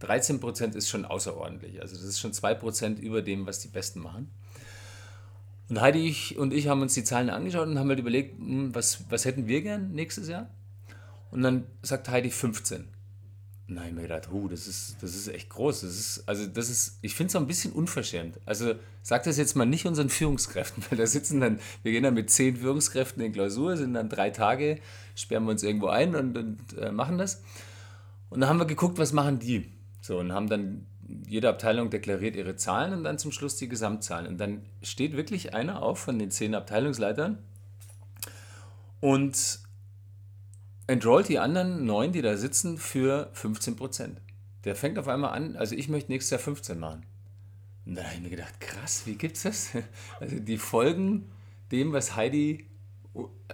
13 0.00 0.40
Prozent 0.40 0.74
ist 0.74 0.88
schon 0.88 1.04
außerordentlich. 1.04 1.80
Also 1.80 1.94
das 1.94 2.04
ist 2.04 2.20
schon 2.20 2.32
2 2.32 2.54
Prozent 2.54 2.98
über 2.98 3.22
dem, 3.22 3.46
was 3.46 3.60
die 3.60 3.68
Besten 3.68 4.00
machen. 4.00 4.30
Und 5.68 5.80
Heidi 5.80 6.06
ich 6.08 6.36
und 6.36 6.52
ich 6.52 6.66
haben 6.66 6.82
uns 6.82 6.94
die 6.94 7.04
Zahlen 7.04 7.30
angeschaut 7.30 7.68
und 7.68 7.78
haben 7.78 7.88
halt 7.88 8.00
überlegt, 8.00 8.36
hm, 8.38 8.74
was, 8.74 9.04
was 9.08 9.24
hätten 9.24 9.46
wir 9.46 9.62
gern 9.62 9.92
nächstes 9.92 10.28
Jahr? 10.28 10.50
Und 11.30 11.42
dann 11.42 11.64
sagt 11.82 12.08
Heidi 12.08 12.30
15. 12.30 12.88
Nein, 13.72 13.94
mir 13.94 14.02
gedacht, 14.02 14.28
oh, 14.32 14.48
das 14.48 14.66
ist, 14.66 14.96
das 15.00 15.14
ist 15.14 15.28
echt 15.28 15.48
groß. 15.48 15.82
Das 15.82 15.96
ist, 15.96 16.24
also 16.26 16.44
das 16.44 16.68
ist, 16.68 16.98
ich 17.02 17.14
finde 17.14 17.28
es 17.28 17.36
auch 17.36 17.40
ein 17.40 17.46
bisschen 17.46 17.72
unverschämt. 17.72 18.40
Also 18.44 18.74
sag 19.02 19.22
das 19.22 19.36
jetzt 19.36 19.54
mal 19.54 19.64
nicht 19.64 19.86
unseren 19.86 20.08
Führungskräften, 20.08 20.82
weil 20.90 20.98
da 20.98 21.06
sitzen 21.06 21.40
dann, 21.40 21.60
wir 21.84 21.92
gehen 21.92 22.02
dann 22.02 22.14
mit 22.14 22.30
zehn 22.30 22.56
Führungskräften 22.56 23.22
in 23.22 23.32
Klausur, 23.32 23.76
sind 23.76 23.94
dann 23.94 24.08
drei 24.08 24.30
Tage, 24.30 24.80
sperren 25.14 25.44
wir 25.44 25.52
uns 25.52 25.62
irgendwo 25.62 25.86
ein 25.86 26.16
und, 26.16 26.36
und 26.36 26.78
äh, 26.78 26.90
machen 26.90 27.16
das. 27.16 27.44
Und 28.28 28.40
dann 28.40 28.48
haben 28.48 28.58
wir 28.58 28.66
geguckt, 28.66 28.98
was 28.98 29.12
machen 29.12 29.38
die. 29.38 29.70
So, 30.00 30.18
und 30.18 30.32
haben 30.32 30.48
dann, 30.48 30.86
jede 31.28 31.48
Abteilung 31.48 31.90
deklariert 31.90 32.34
ihre 32.34 32.56
Zahlen 32.56 32.92
und 32.92 33.04
dann 33.04 33.18
zum 33.18 33.30
Schluss 33.30 33.54
die 33.54 33.68
Gesamtzahlen. 33.68 34.26
Und 34.26 34.38
dann 34.38 34.62
steht 34.82 35.16
wirklich 35.16 35.54
einer 35.54 35.80
auf 35.80 36.00
von 36.00 36.18
den 36.18 36.32
zehn 36.32 36.56
Abteilungsleitern 36.56 37.38
und 38.98 39.60
enrollt 40.90 41.28
die 41.28 41.38
anderen 41.38 41.86
neun, 41.86 42.10
die 42.10 42.20
da 42.20 42.36
sitzen, 42.36 42.76
für 42.76 43.30
15 43.32 43.76
Prozent. 43.76 44.20
Der 44.64 44.74
fängt 44.74 44.98
auf 44.98 45.06
einmal 45.06 45.32
an, 45.32 45.56
also 45.56 45.76
ich 45.76 45.88
möchte 45.88 46.10
nächstes 46.10 46.30
Jahr 46.30 46.40
15 46.40 46.78
machen. 46.78 47.06
Und 47.86 47.94
dann 47.94 48.04
habe 48.04 48.16
ich 48.16 48.22
mir 48.22 48.30
gedacht, 48.30 48.60
krass, 48.60 49.06
wie 49.06 49.14
gibt's 49.14 49.42
das? 49.42 49.70
Also 50.20 50.40
die 50.40 50.58
folgen 50.58 51.30
dem, 51.70 51.92
was 51.92 52.16
Heidi, 52.16 52.66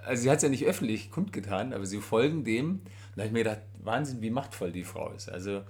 also 0.03 0.23
sie 0.23 0.31
hat 0.31 0.39
es 0.39 0.43
ja 0.45 0.49
nicht 0.49 0.65
öffentlich 0.65 1.11
kundgetan, 1.11 1.75
aber 1.75 1.85
sie 1.85 2.01
folgen 2.01 2.43
dem. 2.43 2.71
Und 2.71 2.83
da 3.17 3.23
habe 3.23 3.27
ich 3.27 3.33
mir 3.33 3.45
gedacht, 3.45 3.63
Wahnsinn, 3.81 4.23
wie 4.23 4.31
machtvoll 4.31 4.73
die 4.73 4.85
Frau 4.85 5.13
ist. 5.13 5.29
Also 5.29 5.63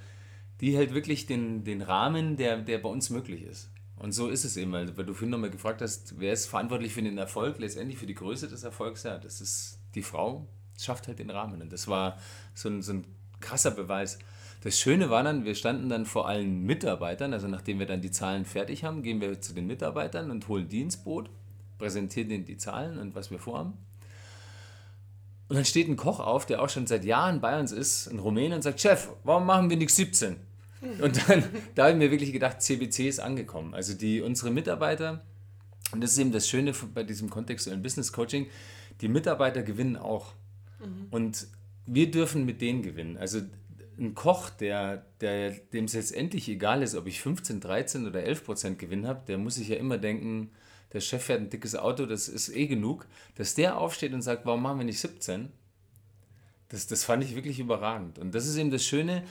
die 0.60 0.76
hält 0.76 0.94
wirklich 0.94 1.26
den, 1.26 1.64
den 1.64 1.82
Rahmen, 1.82 2.36
der, 2.36 2.58
der 2.58 2.78
bei 2.78 2.88
uns 2.88 3.10
möglich 3.10 3.42
ist. 3.42 3.70
Und 3.96 4.12
so 4.12 4.28
ist 4.28 4.44
es 4.44 4.56
eben, 4.56 4.72
weil 4.72 4.86
du 4.86 5.14
vorhin 5.14 5.30
nochmal 5.30 5.50
gefragt 5.50 5.82
hast, 5.82 6.20
wer 6.20 6.32
ist 6.32 6.46
verantwortlich 6.46 6.92
für 6.92 7.02
den 7.02 7.18
Erfolg, 7.18 7.58
letztendlich 7.58 7.98
für 7.98 8.06
die 8.06 8.14
Größe 8.14 8.46
des 8.46 8.62
Erfolgs? 8.62 9.02
Ja, 9.02 9.18
das 9.18 9.40
ist 9.40 9.80
die 9.94 10.02
Frau, 10.02 10.46
schafft 10.78 11.08
halt 11.08 11.18
den 11.18 11.30
Rahmen. 11.30 11.62
Und 11.62 11.72
das 11.72 11.88
war 11.88 12.18
so 12.54 12.68
ein, 12.68 12.82
so 12.82 12.92
ein 12.92 13.04
krasser 13.40 13.70
Beweis. 13.70 14.18
Das 14.62 14.78
Schöne 14.78 15.10
war 15.10 15.22
dann, 15.22 15.44
wir 15.44 15.54
standen 15.54 15.88
dann 15.88 16.06
vor 16.06 16.28
allen 16.28 16.62
Mitarbeitern, 16.62 17.32
also 17.32 17.46
nachdem 17.46 17.78
wir 17.78 17.86
dann 17.86 18.00
die 18.00 18.10
Zahlen 18.10 18.44
fertig 18.44 18.84
haben, 18.84 19.02
gehen 19.02 19.20
wir 19.20 19.40
zu 19.40 19.52
den 19.52 19.66
Mitarbeitern 19.66 20.30
und 20.30 20.48
holen 20.48 20.68
die 20.68 20.80
ins 20.80 20.96
Boot, 20.96 21.30
präsentieren 21.78 22.28
denen 22.28 22.44
die 22.44 22.56
Zahlen 22.56 22.98
und 22.98 23.14
was 23.14 23.30
wir 23.30 23.38
vorhaben. 23.38 23.74
Und 25.48 25.54
dann 25.54 25.64
steht 25.64 25.88
ein 25.88 25.96
Koch 25.96 26.18
auf, 26.18 26.46
der 26.46 26.60
auch 26.60 26.68
schon 26.68 26.86
seit 26.86 27.04
Jahren 27.04 27.40
bei 27.40 27.60
uns 27.60 27.70
ist, 27.70 28.08
ein 28.08 28.18
Rumäne, 28.18 28.56
und 28.56 28.62
sagt, 28.62 28.80
Chef, 28.80 29.08
warum 29.22 29.46
machen 29.46 29.70
wir 29.70 29.76
nicht 29.76 29.94
17? 29.94 30.36
Und 31.00 31.28
dann, 31.28 31.44
da 31.74 31.84
habe 31.84 31.92
ich 31.92 31.98
mir 31.98 32.10
wirklich 32.10 32.32
gedacht, 32.32 32.60
CBC 32.60 33.08
ist 33.08 33.20
angekommen. 33.20 33.74
Also 33.74 33.94
die, 33.94 34.20
unsere 34.20 34.50
Mitarbeiter, 34.50 35.22
und 35.92 36.02
das 36.02 36.12
ist 36.12 36.18
eben 36.18 36.32
das 36.32 36.48
Schöne 36.48 36.72
bei 36.94 37.04
diesem 37.04 37.30
kontextuellen 37.30 37.82
Business 37.82 38.12
Coaching, 38.12 38.46
die 39.00 39.08
Mitarbeiter 39.08 39.62
gewinnen 39.62 39.96
auch. 39.96 40.32
Mhm. 40.86 41.06
Und 41.10 41.46
wir 41.86 42.10
dürfen 42.10 42.44
mit 42.44 42.60
denen 42.60 42.82
gewinnen. 42.82 43.16
Also 43.16 43.40
ein 43.98 44.14
Koch, 44.14 44.50
der, 44.50 45.04
der, 45.20 45.50
dem 45.50 45.84
es 45.84 45.94
letztendlich 45.94 46.48
egal 46.48 46.82
ist, 46.82 46.94
ob 46.94 47.06
ich 47.06 47.20
15, 47.20 47.60
13 47.60 48.06
oder 48.06 48.22
11 48.22 48.44
Prozent 48.44 48.78
Gewinn 48.78 49.06
habe, 49.06 49.22
der 49.26 49.38
muss 49.38 49.54
sich 49.54 49.68
ja 49.68 49.76
immer 49.76 49.98
denken, 49.98 50.50
der 50.92 51.00
Chef 51.00 51.24
fährt 51.24 51.40
ein 51.40 51.50
dickes 51.50 51.74
Auto, 51.74 52.06
das 52.06 52.28
ist 52.28 52.54
eh 52.54 52.66
genug, 52.66 53.06
dass 53.36 53.54
der 53.54 53.78
aufsteht 53.78 54.12
und 54.12 54.22
sagt, 54.22 54.46
warum 54.46 54.62
machen 54.62 54.78
wir 54.78 54.84
nicht 54.84 55.00
17? 55.00 55.50
Das, 56.68 56.86
das 56.86 57.04
fand 57.04 57.24
ich 57.24 57.34
wirklich 57.34 57.58
überragend. 57.58 58.18
Und 58.18 58.34
das 58.34 58.46
ist 58.46 58.56
eben 58.56 58.70
das 58.70 58.84
Schöne, 58.84 59.22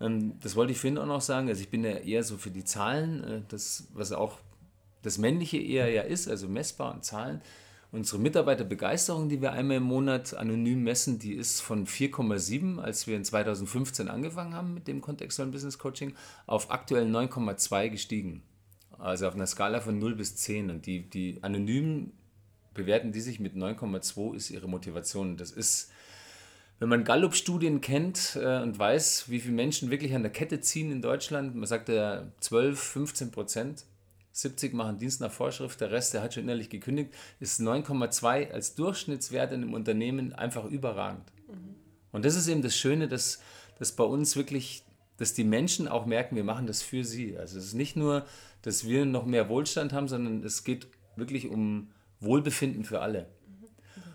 ähm, 0.00 0.38
das 0.40 0.56
wollte 0.56 0.72
ich 0.72 0.78
vorhin 0.78 0.98
auch 0.98 1.06
noch 1.06 1.20
sagen, 1.20 1.48
also 1.48 1.60
ich 1.60 1.68
bin 1.68 1.84
ja 1.84 1.92
eher 1.92 2.22
so 2.22 2.36
für 2.36 2.50
die 2.50 2.64
Zahlen, 2.64 3.24
äh, 3.24 3.42
das, 3.48 3.88
was 3.94 4.12
auch 4.12 4.38
das 5.02 5.18
Männliche 5.18 5.58
eher 5.58 5.90
ja 5.90 6.02
ist, 6.02 6.28
also 6.28 6.48
messbar 6.48 6.94
und 6.94 7.04
Zahlen. 7.04 7.40
Unsere 7.90 8.20
Mitarbeiterbegeisterung, 8.20 9.30
die 9.30 9.40
wir 9.40 9.52
einmal 9.52 9.78
im 9.78 9.84
Monat 9.84 10.34
anonym 10.34 10.82
messen, 10.82 11.18
die 11.18 11.32
ist 11.32 11.62
von 11.62 11.86
4,7, 11.86 12.78
als 12.78 13.06
wir 13.06 13.16
in 13.16 13.24
2015 13.24 14.08
angefangen 14.08 14.52
haben 14.52 14.74
mit 14.74 14.86
dem 14.88 15.00
kontextuellen 15.00 15.52
Business 15.52 15.78
Coaching, 15.78 16.14
auf 16.46 16.70
aktuell 16.70 17.06
9,2 17.06 17.88
gestiegen. 17.88 18.42
Also 18.98 19.26
auf 19.26 19.34
einer 19.34 19.46
Skala 19.46 19.80
von 19.80 19.98
0 19.98 20.16
bis 20.16 20.36
10. 20.36 20.70
Und 20.70 20.84
die, 20.84 21.08
die 21.08 21.38
anonym 21.42 22.12
bewerten 22.74 23.12
die 23.12 23.22
sich 23.22 23.40
mit 23.40 23.54
9,2 23.54 24.36
ist 24.36 24.50
ihre 24.50 24.68
Motivation. 24.68 25.38
Das 25.38 25.50
ist, 25.50 25.90
wenn 26.80 26.90
man 26.90 27.04
Gallup-Studien 27.04 27.80
kennt 27.80 28.38
äh, 28.40 28.60
und 28.60 28.78
weiß, 28.78 29.30
wie 29.30 29.40
viele 29.40 29.54
Menschen 29.54 29.90
wirklich 29.90 30.14
an 30.14 30.22
der 30.22 30.32
Kette 30.32 30.60
ziehen 30.60 30.92
in 30.92 31.00
Deutschland, 31.00 31.54
man 31.54 31.66
sagt 31.66 31.88
ja 31.88 32.26
12, 32.40 32.78
15 32.78 33.30
Prozent, 33.30 33.86
70 34.38 34.72
machen 34.72 34.98
Dienst 34.98 35.20
nach 35.20 35.32
Vorschrift, 35.32 35.80
der 35.80 35.90
Rest, 35.90 36.14
der 36.14 36.22
hat 36.22 36.34
schon 36.34 36.44
innerlich 36.44 36.70
gekündigt, 36.70 37.12
ist 37.40 37.60
9,2 37.60 38.52
als 38.52 38.76
Durchschnittswert 38.76 39.52
in 39.52 39.62
einem 39.62 39.74
Unternehmen 39.74 40.32
einfach 40.32 40.64
überragend. 40.64 41.24
Mhm. 41.48 41.74
Und 42.12 42.24
das 42.24 42.36
ist 42.36 42.46
eben 42.46 42.62
das 42.62 42.76
Schöne, 42.76 43.08
dass, 43.08 43.40
dass 43.80 43.92
bei 43.92 44.04
uns 44.04 44.36
wirklich, 44.36 44.84
dass 45.16 45.34
die 45.34 45.42
Menschen 45.42 45.88
auch 45.88 46.06
merken, 46.06 46.36
wir 46.36 46.44
machen 46.44 46.68
das 46.68 46.82
für 46.82 47.02
sie. 47.02 47.36
Also 47.36 47.58
es 47.58 47.66
ist 47.66 47.74
nicht 47.74 47.96
nur, 47.96 48.26
dass 48.62 48.86
wir 48.86 49.06
noch 49.06 49.26
mehr 49.26 49.48
Wohlstand 49.48 49.92
haben, 49.92 50.06
sondern 50.06 50.44
es 50.44 50.62
geht 50.62 50.86
wirklich 51.16 51.48
um 51.48 51.90
Wohlbefinden 52.20 52.84
für 52.84 53.00
alle. 53.00 53.26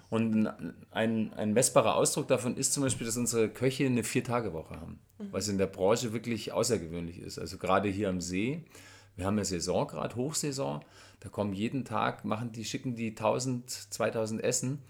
Und 0.09 0.47
ein, 0.91 1.33
ein 1.33 1.53
messbarer 1.53 1.95
Ausdruck 1.95 2.29
davon 2.29 2.55
ist 2.55 2.71
zum 2.71 2.83
Beispiel, 2.83 3.05
dass 3.05 3.17
unsere 3.17 3.49
Köche 3.49 3.85
eine 3.85 4.03
Vier-Tage-Woche 4.03 4.79
haben, 4.79 4.99
was 5.31 5.49
in 5.49 5.57
der 5.57 5.65
Branche 5.65 6.13
wirklich 6.13 6.53
außergewöhnlich 6.53 7.19
ist. 7.19 7.39
Also 7.39 7.57
gerade 7.57 7.89
hier 7.89 8.07
am 8.09 8.21
See 8.21 8.63
wir 9.15 9.25
haben 9.25 9.37
ja 9.37 9.45
Saison 9.45 9.87
gerade, 9.87 10.15
Hochsaison. 10.15 10.83
Da 11.19 11.29
kommen 11.29 11.53
jeden 11.53 11.85
Tag, 11.85 12.25
machen 12.25 12.51
die, 12.51 12.65
schicken 12.65 12.95
die 12.95 13.09
1000, 13.09 13.69
2000 13.69 14.43
Essen, 14.43 14.81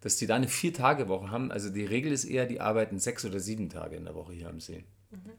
dass 0.00 0.16
die 0.16 0.26
da 0.26 0.36
eine 0.36 0.48
Vier-Tage-Woche 0.48 1.30
haben. 1.30 1.52
Also 1.52 1.70
die 1.70 1.84
Regel 1.84 2.12
ist 2.12 2.24
eher, 2.24 2.46
die 2.46 2.60
arbeiten 2.60 2.98
sechs 2.98 3.24
oder 3.24 3.40
sieben 3.40 3.68
Tage 3.68 3.96
in 3.96 4.04
der 4.04 4.14
Woche 4.14 4.32
hier 4.32 4.48
am 4.48 4.60
See. 4.60 4.84
Mhm. 5.10 5.32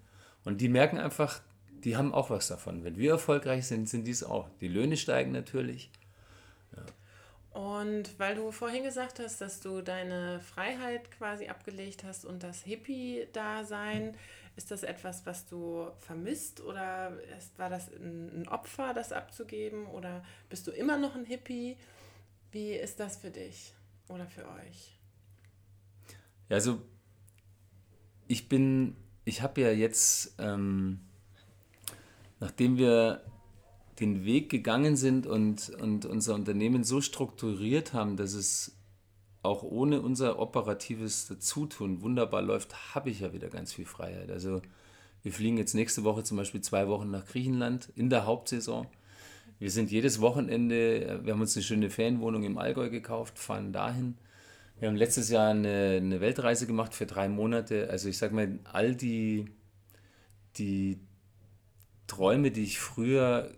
Und 0.46 0.62
die 0.62 0.70
merken 0.70 0.98
einfach, 0.98 1.42
die 1.84 1.98
haben 1.98 2.14
auch 2.14 2.30
was 2.30 2.48
davon. 2.48 2.84
Wenn 2.84 2.98
wir 2.98 3.12
erfolgreich 3.12 3.68
sind, 3.68 3.90
sind 3.90 4.06
die 4.06 4.12
es 4.12 4.24
auch. 4.24 4.50
Die 4.62 4.68
Löhne 4.68 4.98
steigen 4.98 5.32
natürlich. 5.32 5.92
Ja. 6.76 7.60
Und 7.60 8.18
weil 8.20 8.36
du 8.36 8.52
vorhin 8.52 8.84
gesagt 8.84 9.20
hast, 9.20 9.42
dass 9.42 9.60
du 9.62 9.82
deine 9.82 10.40
Freiheit 10.40 11.12
quasi 11.12 11.48
abgelegt 11.48 12.04
hast 12.04 12.26
und 12.26 12.44
das 12.44 12.64
Hippie-Dasein, 12.64 14.16
ist 14.58 14.72
das 14.72 14.84
etwas, 14.84 15.26
was 15.26 15.46
du 15.46 15.88
vermisst 16.00 16.62
oder 16.62 17.16
ist, 17.38 17.58
war 17.60 17.70
das 17.70 17.90
ein, 17.94 18.48
Opfer, 18.48 18.94
das 18.94 19.12
abzugeben 19.12 19.86
oder 19.86 20.24
bist 20.50 20.66
du 20.66 20.72
immer 20.72 20.98
noch 20.98 21.16
ein 21.16 21.26
Hippie? 21.26 21.78
Wie 22.52 22.72
ist 22.72 23.00
das 23.00 23.18
für 23.18 23.30
dich 23.30 23.74
oder 24.10 24.26
für 24.26 24.46
euch? 24.50 24.98
Ja, 26.50 26.56
also 26.56 26.82
ich 28.28 28.50
bin, 28.50 28.96
ich 29.26 29.44
habe 29.44 29.62
ja 29.62 29.72
jetzt, 29.72 30.36
ähm, 30.40 31.02
nachdem 32.40 32.78
wir 32.78 33.24
den 34.00 34.26
Weg 34.26 34.50
gegangen 34.50 34.96
sind 34.96 35.28
und, 35.28 35.70
und 35.70 36.06
unser 36.06 36.34
Unternehmen 36.34 36.84
so 36.84 37.00
strukturiert 37.02 37.94
haben, 37.94 38.18
dass 38.18 38.34
es 38.34 38.77
auch 39.48 39.64
ohne 39.64 40.02
unser 40.02 40.40
operatives 40.40 41.28
Dazutun 41.28 42.02
wunderbar 42.02 42.42
läuft, 42.42 42.96
habe 42.96 43.10
ich 43.10 43.22
ja 43.22 43.34
wieder 43.34 43.50
ganz 43.50 43.74
viel 43.74 43.86
Freiheit. 43.86 44.30
Also 44.30 44.62
wir 45.24 45.32
fliegen 45.34 45.58
jetzt 45.58 45.74
nächste 45.74 46.04
Woche 46.04 46.24
zum 46.24 46.38
Beispiel 46.38 46.62
zwei 46.62 46.88
Wochen 46.88 47.10
nach 47.10 47.26
Griechenland 47.26 47.90
in 47.96 48.10
der 48.10 48.26
Hauptsaison. 48.26 48.88
Wir 49.60 49.72
sind 49.72 49.90
jedes 49.92 50.22
Wochenende, 50.22 51.22
wir 51.24 51.34
haben 51.34 51.42
uns 51.42 51.56
eine 51.56 51.64
schöne 51.64 51.90
Ferienwohnung 51.90 52.44
im 52.44 52.58
Allgäu 52.58 52.90
gekauft, 52.90 53.40
fahren 53.40 53.74
dahin. 53.74 54.18
Wir 54.80 54.90
haben 54.90 54.96
letztes 54.96 55.30
Jahr 55.30 55.50
eine, 55.50 55.98
eine 55.98 56.22
Weltreise 56.22 56.68
gemacht 56.68 56.94
für 56.94 57.08
drei 57.08 57.28
Monate. 57.28 57.90
Also 57.90 58.10
ich 58.10 58.18
sage 58.20 58.36
mal, 58.36 58.60
all 58.72 58.96
die, 58.96 59.46
die 60.58 61.00
Träume, 62.06 62.52
die 62.52 62.64
ich 62.64 62.78
früher 62.78 63.52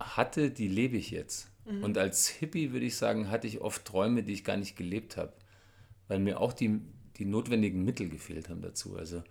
hatte, 0.00 0.50
die 0.50 0.68
lebe 0.68 0.96
ich 0.96 1.10
jetzt. 1.10 1.50
Mhm. 1.66 1.84
Und 1.84 1.98
als 1.98 2.28
Hippie 2.28 2.72
würde 2.72 2.86
ich 2.86 2.96
sagen, 2.96 3.30
hatte 3.30 3.46
ich 3.46 3.60
oft 3.60 3.84
Träume, 3.84 4.22
die 4.22 4.32
ich 4.32 4.44
gar 4.44 4.56
nicht 4.56 4.76
gelebt 4.76 5.16
habe, 5.16 5.32
weil 6.08 6.18
mir 6.18 6.40
auch 6.40 6.52
die, 6.52 6.80
die 7.16 7.24
notwendigen 7.24 7.84
Mittel 7.84 8.08
gefehlt 8.08 8.48
haben 8.48 8.62
dazu. 8.62 8.96
Also, 8.96 9.22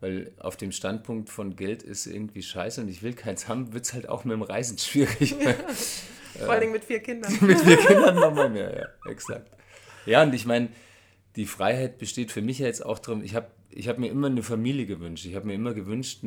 weil 0.00 0.32
auf 0.38 0.56
dem 0.56 0.72
Standpunkt 0.72 1.28
von 1.28 1.56
Geld 1.56 1.82
ist 1.82 2.06
irgendwie 2.06 2.42
scheiße 2.42 2.80
und 2.80 2.88
ich 2.88 3.02
will 3.02 3.12
keins 3.12 3.48
haben, 3.48 3.72
wird 3.72 3.84
es 3.84 3.92
halt 3.92 4.08
auch 4.08 4.24
mit 4.24 4.34
dem 4.34 4.42
Reisen 4.42 4.78
schwierig. 4.78 5.36
Ja. 5.42 5.54
Vor 6.44 6.52
allem 6.52 6.72
mit 6.72 6.84
vier 6.84 7.00
Kindern. 7.00 7.32
mit 7.40 7.60
vier 7.60 7.76
Kindern 7.76 8.14
nochmal 8.14 8.48
mehr, 8.48 8.74
ja, 9.04 9.10
exakt. 9.10 9.50
Ja, 10.06 10.22
und 10.22 10.32
ich 10.34 10.46
meine, 10.46 10.68
die 11.36 11.46
Freiheit 11.46 11.98
besteht 11.98 12.32
für 12.32 12.40
mich 12.40 12.60
ja 12.60 12.66
jetzt 12.66 12.84
auch 12.84 12.98
darum, 12.98 13.22
ich 13.22 13.34
habe 13.34 13.48
ich 13.72 13.88
habe 13.88 14.00
mir 14.00 14.08
immer 14.08 14.26
eine 14.26 14.42
Familie 14.42 14.86
gewünscht. 14.86 15.24
Ich 15.26 15.34
habe 15.34 15.46
mir 15.46 15.54
immer 15.54 15.74
gewünscht, 15.74 16.24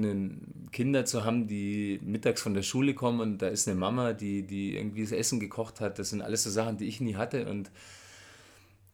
Kinder 0.71 1.05
zu 1.05 1.25
haben, 1.25 1.47
die 1.47 1.99
mittags 2.01 2.41
von 2.41 2.53
der 2.53 2.63
Schule 2.63 2.93
kommen 2.93 3.19
und 3.19 3.41
da 3.41 3.47
ist 3.47 3.67
eine 3.67 3.77
Mama, 3.77 4.13
die, 4.13 4.43
die 4.43 4.75
irgendwie 4.75 5.01
das 5.01 5.11
Essen 5.11 5.39
gekocht 5.39 5.81
hat. 5.81 5.99
Das 5.99 6.09
sind 6.09 6.21
alles 6.21 6.43
so 6.43 6.49
Sachen, 6.49 6.77
die 6.77 6.87
ich 6.87 7.01
nie 7.01 7.15
hatte 7.15 7.49
und 7.49 7.69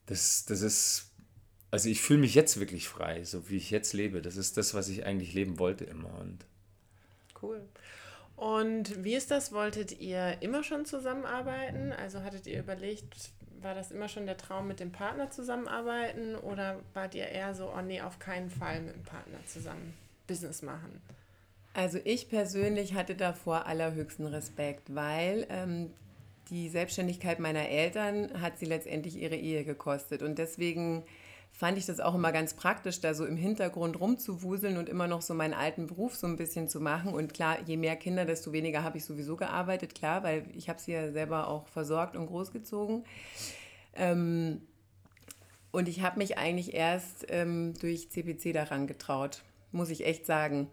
das, 0.06 0.44
das 0.46 0.62
ist, 0.62 1.12
also 1.70 1.88
ich 1.88 2.00
fühle 2.00 2.20
mich 2.20 2.34
jetzt 2.34 2.58
wirklich 2.58 2.88
frei, 2.88 3.24
so 3.24 3.48
wie 3.48 3.56
ich 3.56 3.70
jetzt 3.70 3.92
lebe. 3.92 4.20
Das 4.20 4.36
ist 4.36 4.56
das, 4.56 4.74
was 4.74 4.88
ich 4.88 5.06
eigentlich 5.06 5.32
leben 5.34 5.58
wollte 5.60 5.84
immer. 5.84 6.18
Und 6.18 6.44
cool. 7.42 7.60
Und 8.34 9.04
wie 9.04 9.14
ist 9.14 9.30
das? 9.30 9.52
Wolltet 9.52 10.00
ihr 10.00 10.42
immer 10.42 10.64
schon 10.64 10.84
zusammenarbeiten? 10.86 11.92
Also 11.92 12.22
hattet 12.22 12.46
ihr 12.46 12.58
überlegt, 12.58 13.30
war 13.62 13.74
das 13.74 13.90
immer 13.90 14.08
schon 14.08 14.26
der 14.26 14.36
Traum, 14.36 14.68
mit 14.68 14.80
dem 14.80 14.92
Partner 14.92 15.30
zusammenarbeiten 15.30 16.34
oder 16.36 16.80
wart 16.94 17.14
ihr 17.14 17.26
eher 17.26 17.54
so, 17.54 17.72
oh 17.76 17.82
nee, 17.82 18.00
auf 18.00 18.18
keinen 18.18 18.50
Fall 18.50 18.80
mit 18.80 18.94
dem 18.94 19.02
Partner 19.02 19.38
zusammen 19.46 19.94
Business 20.26 20.62
machen? 20.62 21.00
Also 21.74 21.98
ich 22.04 22.28
persönlich 22.28 22.94
hatte 22.94 23.14
davor 23.14 23.66
allerhöchsten 23.66 24.26
Respekt, 24.26 24.94
weil 24.94 25.46
ähm, 25.50 25.90
die 26.50 26.68
Selbstständigkeit 26.68 27.38
meiner 27.38 27.68
Eltern 27.68 28.40
hat 28.40 28.58
sie 28.58 28.66
letztendlich 28.66 29.16
ihre 29.16 29.36
Ehe 29.36 29.64
gekostet 29.64 30.22
und 30.22 30.38
deswegen 30.38 31.04
fand 31.60 31.76
ich 31.76 31.84
das 31.84 32.00
auch 32.00 32.14
immer 32.14 32.32
ganz 32.32 32.54
praktisch, 32.54 33.00
da 33.00 33.12
so 33.12 33.26
im 33.26 33.36
Hintergrund 33.36 34.00
rumzuwuseln 34.00 34.78
und 34.78 34.88
immer 34.88 35.06
noch 35.06 35.20
so 35.20 35.34
meinen 35.34 35.52
alten 35.52 35.86
Beruf 35.88 36.16
so 36.16 36.26
ein 36.26 36.36
bisschen 36.36 36.68
zu 36.68 36.80
machen. 36.80 37.12
Und 37.12 37.34
klar, 37.34 37.58
je 37.66 37.76
mehr 37.76 37.96
Kinder, 37.96 38.24
desto 38.24 38.52
weniger 38.52 38.82
habe 38.82 38.96
ich 38.96 39.04
sowieso 39.04 39.36
gearbeitet, 39.36 39.94
klar, 39.94 40.22
weil 40.22 40.44
ich 40.54 40.70
habe 40.70 40.80
sie 40.80 40.92
ja 40.92 41.12
selber 41.12 41.48
auch 41.48 41.68
versorgt 41.68 42.16
und 42.16 42.28
großgezogen. 42.28 43.04
Ähm, 43.94 44.62
und 45.70 45.86
ich 45.86 46.00
habe 46.00 46.18
mich 46.18 46.38
eigentlich 46.38 46.72
erst 46.72 47.26
ähm, 47.28 47.74
durch 47.78 48.10
CPC 48.10 48.54
daran 48.54 48.86
getraut, 48.86 49.42
muss 49.70 49.90
ich 49.90 50.06
echt 50.06 50.24
sagen 50.24 50.70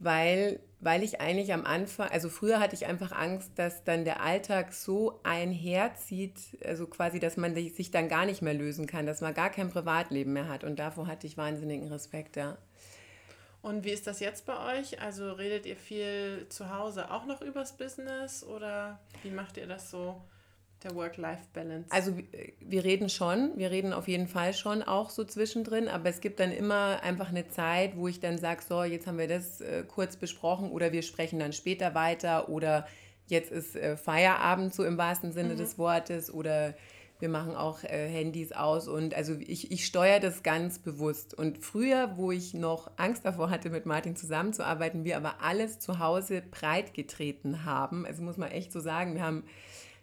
weil, 0.00 0.60
weil 0.80 1.02
ich 1.02 1.20
eigentlich 1.20 1.52
am 1.52 1.66
Anfang, 1.66 2.08
also 2.08 2.28
früher 2.28 2.58
hatte 2.58 2.74
ich 2.74 2.86
einfach 2.86 3.12
Angst, 3.12 3.52
dass 3.56 3.84
dann 3.84 4.04
der 4.04 4.22
Alltag 4.22 4.72
so 4.72 5.20
einherzieht, 5.22 6.38
also 6.64 6.86
quasi, 6.86 7.20
dass 7.20 7.36
man 7.36 7.54
sich 7.54 7.90
dann 7.90 8.08
gar 8.08 8.24
nicht 8.24 8.40
mehr 8.40 8.54
lösen 8.54 8.86
kann, 8.86 9.04
dass 9.04 9.20
man 9.20 9.34
gar 9.34 9.50
kein 9.50 9.70
Privatleben 9.70 10.32
mehr 10.32 10.48
hat. 10.48 10.64
Und 10.64 10.78
davor 10.78 11.06
hatte 11.06 11.26
ich 11.26 11.36
wahnsinnigen 11.36 11.88
Respekt, 11.88 12.36
ja. 12.36 12.56
Und 13.62 13.84
wie 13.84 13.90
ist 13.90 14.06
das 14.06 14.20
jetzt 14.20 14.46
bei 14.46 14.78
euch? 14.78 15.02
Also 15.02 15.32
redet 15.32 15.66
ihr 15.66 15.76
viel 15.76 16.46
zu 16.48 16.74
Hause 16.74 17.10
auch 17.10 17.26
noch 17.26 17.42
übers 17.42 17.76
Business 17.76 18.42
oder 18.42 18.98
wie 19.22 19.30
macht 19.30 19.58
ihr 19.58 19.66
das 19.66 19.90
so? 19.90 20.22
Der 20.82 20.94
Work-Life-Balance. 20.94 21.90
Also 21.90 22.16
wir 22.60 22.84
reden 22.84 23.10
schon, 23.10 23.52
wir 23.56 23.70
reden 23.70 23.92
auf 23.92 24.08
jeden 24.08 24.28
Fall 24.28 24.54
schon 24.54 24.82
auch 24.82 25.10
so 25.10 25.24
zwischendrin, 25.24 25.88
aber 25.88 26.08
es 26.08 26.20
gibt 26.20 26.40
dann 26.40 26.52
immer 26.52 27.02
einfach 27.02 27.28
eine 27.28 27.48
Zeit, 27.48 27.96
wo 27.96 28.08
ich 28.08 28.20
dann 28.20 28.38
sage, 28.38 28.62
so, 28.66 28.82
jetzt 28.82 29.06
haben 29.06 29.18
wir 29.18 29.28
das 29.28 29.60
äh, 29.60 29.84
kurz 29.86 30.16
besprochen 30.16 30.70
oder 30.70 30.92
wir 30.92 31.02
sprechen 31.02 31.38
dann 31.38 31.52
später 31.52 31.94
weiter 31.94 32.48
oder 32.48 32.86
jetzt 33.26 33.52
ist 33.52 33.76
äh, 33.76 33.98
Feierabend 33.98 34.74
so 34.74 34.84
im 34.84 34.96
wahrsten 34.96 35.32
Sinne 35.32 35.54
mhm. 35.54 35.58
des 35.58 35.78
Wortes 35.78 36.32
oder 36.32 36.74
wir 37.20 37.28
machen 37.28 37.54
auch 37.54 37.84
äh, 37.84 38.08
Handys 38.08 38.52
aus 38.52 38.88
und 38.88 39.14
also 39.14 39.36
ich, 39.38 39.70
ich 39.70 39.84
steuere 39.84 40.20
das 40.20 40.42
ganz 40.42 40.78
bewusst. 40.78 41.34
Und 41.34 41.58
früher, 41.58 42.16
wo 42.16 42.32
ich 42.32 42.54
noch 42.54 42.90
Angst 42.96 43.24
davor 43.24 43.50
hatte, 43.50 43.68
mit 43.68 43.84
Martin 43.84 44.16
zusammenzuarbeiten, 44.16 45.04
wir 45.04 45.18
aber 45.18 45.42
alles 45.42 45.78
zu 45.78 45.98
Hause 45.98 46.42
breit 46.50 46.94
getreten 46.94 47.64
haben, 47.66 48.06
also 48.06 48.22
muss 48.22 48.38
man 48.38 48.50
echt 48.50 48.72
so 48.72 48.80
sagen, 48.80 49.14
wir 49.14 49.22
haben 49.22 49.44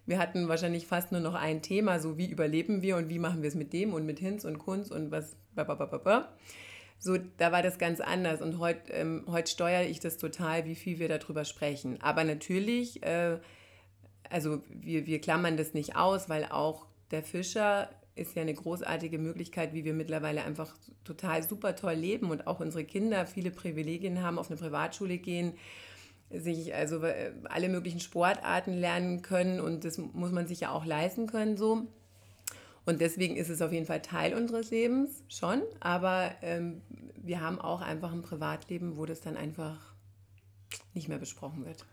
wir 0.08 0.18
hatten 0.18 0.48
wahrscheinlich 0.48 0.86
fast 0.86 1.12
nur 1.12 1.20
noch 1.20 1.34
ein 1.34 1.60
Thema, 1.60 2.00
so 2.00 2.16
wie 2.16 2.30
überleben 2.30 2.80
wir 2.80 2.96
und 2.96 3.10
wie 3.10 3.18
machen 3.18 3.42
wir 3.42 3.48
es 3.48 3.54
mit 3.54 3.74
dem 3.74 3.92
und 3.92 4.06
mit 4.06 4.18
Hinz 4.18 4.44
und 4.46 4.58
Kunz 4.58 4.90
und 4.90 5.10
was. 5.10 5.36
So, 6.98 7.18
da 7.36 7.52
war 7.52 7.62
das 7.62 7.78
ganz 7.78 8.00
anders 8.00 8.40
und 8.40 8.58
heute 8.58 8.92
ähm, 8.92 9.24
heut 9.30 9.48
steuere 9.48 9.82
ich 9.82 10.00
das 10.00 10.16
total, 10.16 10.64
wie 10.64 10.74
viel 10.74 10.98
wir 10.98 11.08
darüber 11.08 11.44
sprechen. 11.44 12.00
Aber 12.00 12.24
natürlich, 12.24 13.02
äh, 13.02 13.38
also 14.30 14.62
wir, 14.70 15.06
wir 15.06 15.20
klammern 15.20 15.58
das 15.58 15.74
nicht 15.74 15.94
aus, 15.94 16.28
weil 16.28 16.46
auch 16.46 16.86
der 17.10 17.22
Fischer 17.22 17.90
ist 18.14 18.34
ja 18.34 18.42
eine 18.42 18.54
großartige 18.54 19.18
Möglichkeit, 19.18 19.74
wie 19.74 19.84
wir 19.84 19.92
mittlerweile 19.92 20.42
einfach 20.42 20.74
total 21.04 21.42
super 21.42 21.76
toll 21.76 21.94
leben 21.94 22.30
und 22.30 22.46
auch 22.46 22.60
unsere 22.60 22.84
Kinder 22.84 23.26
viele 23.26 23.50
Privilegien 23.50 24.22
haben, 24.22 24.38
auf 24.38 24.50
eine 24.50 24.58
Privatschule 24.58 25.18
gehen, 25.18 25.52
sich 26.30 26.74
also 26.74 27.02
äh, 27.02 27.32
alle 27.44 27.68
möglichen 27.68 28.00
Sportarten 28.00 28.74
lernen 28.74 29.22
können 29.22 29.60
und 29.60 29.84
das 29.84 29.98
muss 29.98 30.32
man 30.32 30.46
sich 30.46 30.60
ja 30.60 30.70
auch 30.70 30.84
leisten 30.84 31.26
können 31.26 31.56
so. 31.56 31.86
Und 32.84 33.00
deswegen 33.02 33.36
ist 33.36 33.50
es 33.50 33.60
auf 33.60 33.72
jeden 33.72 33.86
Fall 33.86 34.00
Teil 34.00 34.34
unseres 34.34 34.70
Lebens 34.70 35.22
schon, 35.28 35.62
aber 35.80 36.34
ähm, 36.40 36.80
wir 37.16 37.40
haben 37.40 37.58
auch 37.60 37.82
einfach 37.82 38.12
ein 38.12 38.22
Privatleben, 38.22 38.96
wo 38.96 39.04
das 39.04 39.20
dann 39.20 39.36
einfach 39.36 39.94
nicht 40.94 41.08
mehr 41.08 41.18
besprochen 41.18 41.66
wird. 41.66 41.84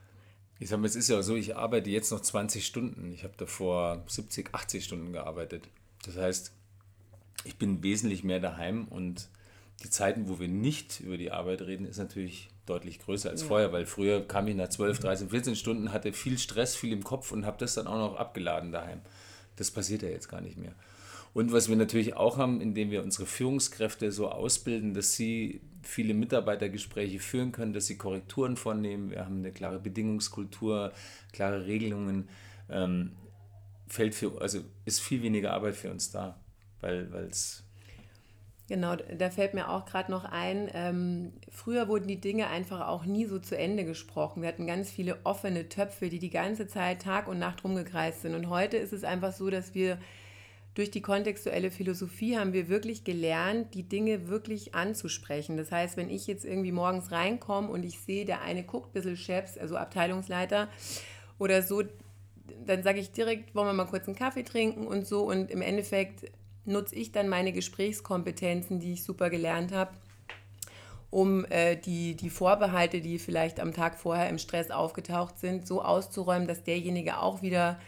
Ich 0.58 0.70
sage 0.70 0.82
mal, 0.82 0.88
es 0.88 0.96
ist 0.96 1.10
ja 1.10 1.22
so, 1.22 1.36
ich 1.36 1.58
arbeite 1.58 1.90
jetzt 1.90 2.12
noch 2.12 2.22
20 2.22 2.66
Stunden. 2.66 3.12
Ich 3.12 3.26
habe 3.26 3.34
davor 3.36 4.04
70, 4.08 4.54
80 4.54 4.86
Stunden 4.86 5.12
gearbeitet. 5.12 5.68
Das 6.06 6.16
heißt, 6.16 6.54
ich 7.44 7.58
bin 7.58 7.84
wesentlich 7.84 8.24
mehr 8.24 8.40
daheim 8.40 8.88
und 8.88 9.30
die 9.84 9.90
Zeiten, 9.90 10.30
wo 10.30 10.40
wir 10.40 10.48
nicht 10.48 11.02
über 11.02 11.18
die 11.18 11.32
Arbeit 11.32 11.62
reden, 11.62 11.86
ist 11.86 11.98
natürlich 11.98 12.50
deutlich 12.66 13.00
größer 13.00 13.30
als 13.30 13.42
ja. 13.42 13.48
vorher, 13.48 13.72
weil 13.72 13.86
früher 13.86 14.28
kam 14.28 14.48
ich 14.48 14.56
nach 14.56 14.70
12, 14.70 15.00
13, 15.00 15.30
14 15.30 15.56
Stunden, 15.56 15.92
hatte 15.92 16.14
viel 16.14 16.38
Stress, 16.38 16.76
viel 16.76 16.92
im 16.92 17.04
Kopf 17.04 17.32
und 17.32 17.46
habe 17.46 17.58
das 17.60 17.76
dann 17.76 17.88
auch 17.88 17.98
noch 17.98 18.16
abgeladen 18.18 18.72
daheim. 18.72 19.02
Das 19.56 19.72
passiert 19.72 20.02
ja 20.02 20.10
jetzt 20.10 20.30
gar 20.30 20.42
nicht 20.42 20.58
mehr. 20.58 20.74
Und 21.34 21.52
was 21.52 21.68
wir 21.68 21.76
natürlich 21.76 22.16
auch 22.16 22.38
haben, 22.38 22.62
indem 22.62 22.92
wir 22.92 23.04
unsere 23.04 23.26
Führungskräfte 23.26 24.12
so 24.12 24.30
ausbilden, 24.30 24.94
dass 24.94 25.14
sie 25.14 25.62
viele 25.82 26.14
Mitarbeitergespräche 26.14 27.20
führen 27.20 27.52
können, 27.52 27.74
dass 27.74 27.88
sie 27.88 27.98
Korrekturen 27.98 28.56
vornehmen. 28.56 29.12
Wir 29.12 29.26
haben 29.26 29.40
eine 29.40 29.52
klare 29.52 29.80
Bedingungskultur, 29.80 30.94
klare 31.34 31.66
Regelungen. 31.66 32.30
Ähm, 32.70 33.12
fällt 33.88 34.16
für, 34.16 34.42
also 34.42 34.62
ist 34.86 35.02
viel 35.02 35.22
weniger 35.22 35.54
Arbeit 35.54 35.76
für 35.76 35.92
uns 35.92 36.10
da, 36.10 36.40
weil 36.82 37.10
es 37.30 37.64
Genau, 38.68 38.96
da 38.96 39.30
fällt 39.30 39.54
mir 39.54 39.70
auch 39.70 39.86
gerade 39.86 40.10
noch 40.10 40.26
ein, 40.26 40.72
ähm, 40.74 41.34
früher 41.50 41.88
wurden 41.88 42.08
die 42.08 42.20
Dinge 42.20 42.48
einfach 42.48 42.88
auch 42.88 43.06
nie 43.06 43.26
so 43.26 43.38
zu 43.38 43.56
Ende 43.56 43.86
gesprochen. 43.86 44.42
Wir 44.42 44.50
hatten 44.50 44.66
ganz 44.66 44.90
viele 44.90 45.20
offene 45.24 45.70
Töpfe, 45.70 46.10
die 46.10 46.18
die 46.18 46.32
ganze 46.32 46.66
Zeit 46.66 47.04
Tag 47.04 47.28
und 47.28 47.38
Nacht 47.38 47.64
rumgekreist 47.64 48.24
sind. 48.24 48.34
Und 48.34 48.50
heute 48.50 48.78
ist 48.78 48.92
es 48.92 49.04
einfach 49.04 49.34
so, 49.34 49.52
dass 49.52 49.76
wir 49.76 50.00
durch 50.74 50.90
die 50.90 51.02
kontextuelle 51.02 51.70
Philosophie 51.70 52.38
haben 52.38 52.54
wir 52.54 52.68
wirklich 52.68 53.04
gelernt, 53.04 53.76
die 53.76 53.84
Dinge 53.84 54.30
wirklich 54.30 54.74
anzusprechen. 54.74 55.58
Das 55.58 55.72
heißt, 55.72 55.96
wenn 55.96 56.10
ich 56.10 56.26
jetzt 56.26 56.44
irgendwie 56.44 56.72
morgens 56.72 57.12
reinkomme 57.12 57.70
und 57.70 57.84
ich 57.84 58.00
sehe, 58.00 58.26
der 58.26 58.42
eine 58.42 58.64
guckt 58.64 58.90
ein 58.90 58.94
bisschen 58.94 59.16
Chefs, 59.16 59.60
also 59.60 59.78
Abteilungsleiter 59.78 60.70
oder 61.38 61.62
so, 61.62 61.84
dann 62.66 62.82
sage 62.82 63.00
ich 63.00 63.12
direkt, 63.12 63.54
wollen 63.54 63.68
wir 63.68 63.74
mal 63.74 63.86
kurz 63.86 64.08
einen 64.08 64.18
Kaffee 64.18 64.44
trinken 64.44 64.88
und 64.88 65.06
so. 65.06 65.24
Und 65.24 65.52
im 65.52 65.62
Endeffekt 65.62 66.32
nutze 66.66 66.96
ich 66.96 67.12
dann 67.12 67.30
meine 67.30 67.52
Gesprächskompetenzen, 67.54 68.80
die 68.80 68.94
ich 68.94 69.04
super 69.04 69.30
gelernt 69.30 69.72
habe, 69.72 69.92
um 71.10 71.46
äh, 71.46 71.76
die, 71.76 72.16
die 72.16 72.30
Vorbehalte, 72.30 73.02
die 73.02 73.20
vielleicht 73.20 73.60
am 73.60 73.74
Tag 73.74 73.98
vorher 73.98 74.30
im 74.30 74.38
Stress 74.38 74.72
aufgetaucht 74.72 75.40
sind, 75.40 75.68
so 75.68 75.82
auszuräumen, 75.82 76.48
dass 76.48 76.64
derjenige 76.64 77.20
auch 77.20 77.42
wieder 77.42 77.80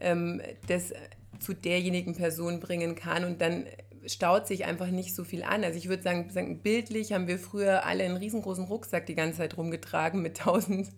ähm, 0.00 0.40
das 0.68 0.92
zu 1.40 1.54
derjenigen 1.54 2.14
Person 2.14 2.60
bringen 2.60 2.94
kann 2.94 3.24
und 3.24 3.40
dann 3.40 3.66
staut 4.06 4.46
sich 4.46 4.64
einfach 4.64 4.88
nicht 4.88 5.14
so 5.14 5.24
viel 5.24 5.42
an. 5.42 5.64
Also 5.64 5.78
ich 5.78 5.88
würde 5.88 6.02
sagen, 6.02 6.30
sagen, 6.30 6.60
bildlich 6.60 7.12
haben 7.12 7.26
wir 7.26 7.38
früher 7.38 7.84
alle 7.84 8.04
einen 8.04 8.16
riesengroßen 8.16 8.64
Rucksack 8.64 9.06
die 9.06 9.14
ganze 9.14 9.38
Zeit 9.38 9.56
rumgetragen 9.56 10.22
mit 10.22 10.38
tausend 10.38 10.88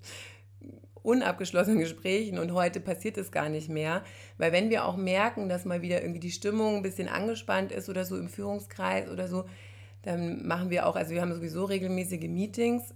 unabgeschlossenen 1.03 1.79
Gesprächen 1.79 2.39
und 2.39 2.53
heute 2.53 2.81
passiert 2.81 3.17
es 3.19 3.31
gar 3.31 3.49
nicht 3.49 3.69
mehr, 3.69 4.03
weil 4.39 4.53
wenn 4.53 4.71
wir 4.71 4.85
auch 4.85 4.97
merken, 4.97 5.49
dass 5.49 5.65
mal 5.65 5.83
wieder 5.83 6.03
irgendwie 6.03 6.21
die 6.21 6.31
Stimmung 6.31 6.77
ein 6.77 6.83
bisschen 6.83 7.09
angespannt 7.09 7.73
ist 7.73 7.89
oder 7.89 8.05
so 8.05 8.17
im 8.17 8.29
Führungskreis 8.29 9.09
oder 9.09 9.29
so, 9.29 9.45
dann 10.03 10.47
machen 10.47 10.71
wir 10.71 10.87
auch, 10.87 10.97
also 10.97 11.13
wir 11.13 11.21
haben 11.21 11.35
sowieso 11.35 11.65
regelmäßige 11.65 12.29
Meetings. 12.29 12.95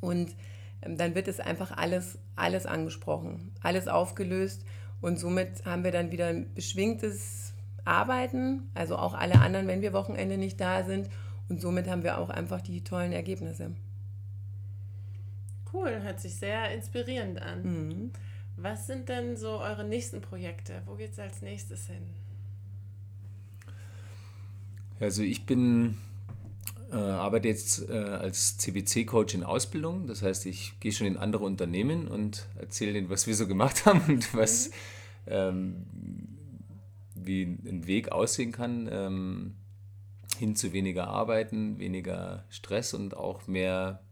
Und 0.00 0.34
ähm, 0.82 0.96
dann 0.96 1.14
wird 1.14 1.28
es 1.28 1.40
einfach 1.40 1.76
alles, 1.76 2.18
alles 2.36 2.66
angesprochen, 2.66 3.52
alles 3.62 3.88
aufgelöst. 3.88 4.64
Und 5.00 5.18
somit 5.18 5.64
haben 5.64 5.84
wir 5.84 5.92
dann 5.92 6.12
wieder 6.12 6.28
ein 6.28 6.52
beschwingtes 6.54 7.52
Arbeiten, 7.84 8.70
also 8.74 8.96
auch 8.96 9.14
alle 9.14 9.40
anderen, 9.40 9.66
wenn 9.66 9.82
wir 9.82 9.92
Wochenende 9.92 10.36
nicht 10.36 10.60
da 10.60 10.84
sind. 10.84 11.08
Und 11.48 11.60
somit 11.60 11.88
haben 11.88 12.02
wir 12.02 12.18
auch 12.18 12.30
einfach 12.30 12.60
die 12.60 12.84
tollen 12.84 13.12
Ergebnisse. 13.12 13.72
Cool, 15.72 16.02
hört 16.02 16.20
sich 16.20 16.34
sehr 16.34 16.72
inspirierend 16.72 17.40
an. 17.40 17.62
Mhm. 17.62 18.10
Was 18.56 18.86
sind 18.86 19.08
denn 19.08 19.36
so 19.36 19.58
eure 19.58 19.84
nächsten 19.84 20.20
Projekte? 20.20 20.82
Wo 20.84 20.94
geht 20.94 21.12
es 21.12 21.18
als 21.18 21.40
nächstes 21.40 21.86
hin? 21.86 22.02
Also 24.98 25.22
ich 25.22 25.46
bin, 25.46 25.96
äh, 26.92 26.96
arbeite 26.96 27.48
jetzt 27.48 27.88
äh, 27.88 27.92
als 27.94 28.58
CBC-Coach 28.58 29.34
in 29.34 29.44
Ausbildung. 29.44 30.06
Das 30.06 30.22
heißt, 30.22 30.44
ich 30.44 30.78
gehe 30.80 30.92
schon 30.92 31.06
in 31.06 31.16
andere 31.16 31.44
Unternehmen 31.44 32.06
und 32.06 32.46
erzähle 32.58 32.92
denen, 32.92 33.08
was 33.08 33.26
wir 33.26 33.34
so 33.34 33.46
gemacht 33.46 33.86
haben 33.86 34.02
und 34.08 34.34
was, 34.34 34.68
mhm. 34.68 34.72
ähm, 35.26 35.76
wie 37.14 37.42
ein 37.44 37.86
Weg 37.86 38.12
aussehen 38.12 38.52
kann, 38.52 38.88
ähm, 38.92 39.54
hin 40.38 40.54
zu 40.54 40.72
weniger 40.72 41.08
Arbeiten, 41.08 41.78
weniger 41.78 42.44
Stress 42.50 42.92
und 42.92 43.16
auch 43.16 43.46
mehr 43.46 44.02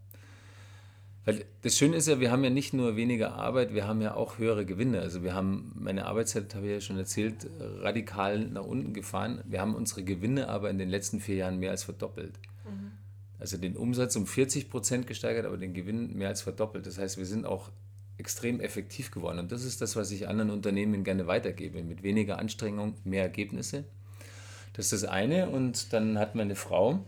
weil 1.28 1.44
das 1.60 1.76
Schöne 1.76 1.96
ist 1.96 2.08
ja, 2.08 2.20
wir 2.20 2.32
haben 2.32 2.42
ja 2.42 2.48
nicht 2.48 2.72
nur 2.72 2.96
weniger 2.96 3.34
Arbeit, 3.34 3.74
wir 3.74 3.86
haben 3.86 4.00
ja 4.00 4.14
auch 4.14 4.38
höhere 4.38 4.64
Gewinne. 4.64 5.00
Also 5.00 5.22
wir 5.22 5.34
haben, 5.34 5.72
meine 5.78 6.06
Arbeitszeit, 6.06 6.54
habe 6.54 6.64
ich 6.64 6.72
ja 6.72 6.80
schon 6.80 6.96
erzählt, 6.96 7.46
radikal 7.60 8.46
nach 8.46 8.64
unten 8.64 8.94
gefahren. 8.94 9.42
Wir 9.44 9.60
haben 9.60 9.74
unsere 9.74 10.04
Gewinne 10.04 10.48
aber 10.48 10.70
in 10.70 10.78
den 10.78 10.88
letzten 10.88 11.20
vier 11.20 11.36
Jahren 11.36 11.58
mehr 11.58 11.70
als 11.70 11.84
verdoppelt. 11.84 12.38
Mhm. 12.64 12.92
Also 13.38 13.58
den 13.58 13.76
Umsatz 13.76 14.16
um 14.16 14.26
40 14.26 14.70
Prozent 14.70 15.06
gesteigert, 15.06 15.44
aber 15.44 15.58
den 15.58 15.74
Gewinn 15.74 16.16
mehr 16.16 16.28
als 16.28 16.40
verdoppelt. 16.40 16.86
Das 16.86 16.96
heißt, 16.96 17.18
wir 17.18 17.26
sind 17.26 17.44
auch 17.44 17.70
extrem 18.16 18.58
effektiv 18.60 19.10
geworden. 19.10 19.38
Und 19.38 19.52
das 19.52 19.64
ist 19.64 19.82
das, 19.82 19.96
was 19.96 20.10
ich 20.10 20.28
anderen 20.28 20.50
Unternehmen 20.50 21.04
gerne 21.04 21.26
weitergebe. 21.26 21.82
Mit 21.82 22.02
weniger 22.02 22.38
Anstrengung, 22.38 22.94
mehr 23.04 23.24
Ergebnisse. 23.24 23.84
Das 24.72 24.86
ist 24.86 25.02
das 25.02 25.10
eine. 25.10 25.50
Und 25.50 25.92
dann 25.92 26.18
hat 26.18 26.34
meine 26.34 26.56
Frau, 26.56 27.04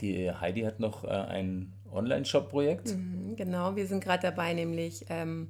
die 0.00 0.28
Heidi 0.28 0.62
hat 0.62 0.80
noch 0.80 1.04
äh, 1.04 1.08
ein 1.08 1.72
Online-Shop-Projekt. 1.92 2.96
Mhm, 2.96 3.36
genau, 3.36 3.76
wir 3.76 3.86
sind 3.86 4.02
gerade 4.02 4.22
dabei, 4.22 4.54
nämlich 4.54 5.06
ähm, 5.08 5.48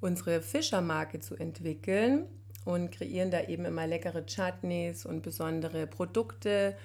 unsere 0.00 0.40
Fischermarke 0.40 1.20
zu 1.20 1.36
entwickeln 1.36 2.26
und 2.64 2.92
kreieren 2.92 3.30
da 3.30 3.42
eben 3.42 3.64
immer 3.64 3.86
leckere 3.86 4.24
Chutneys 4.26 5.06
und 5.06 5.22
besondere 5.22 5.86
Produkte. 5.86 6.76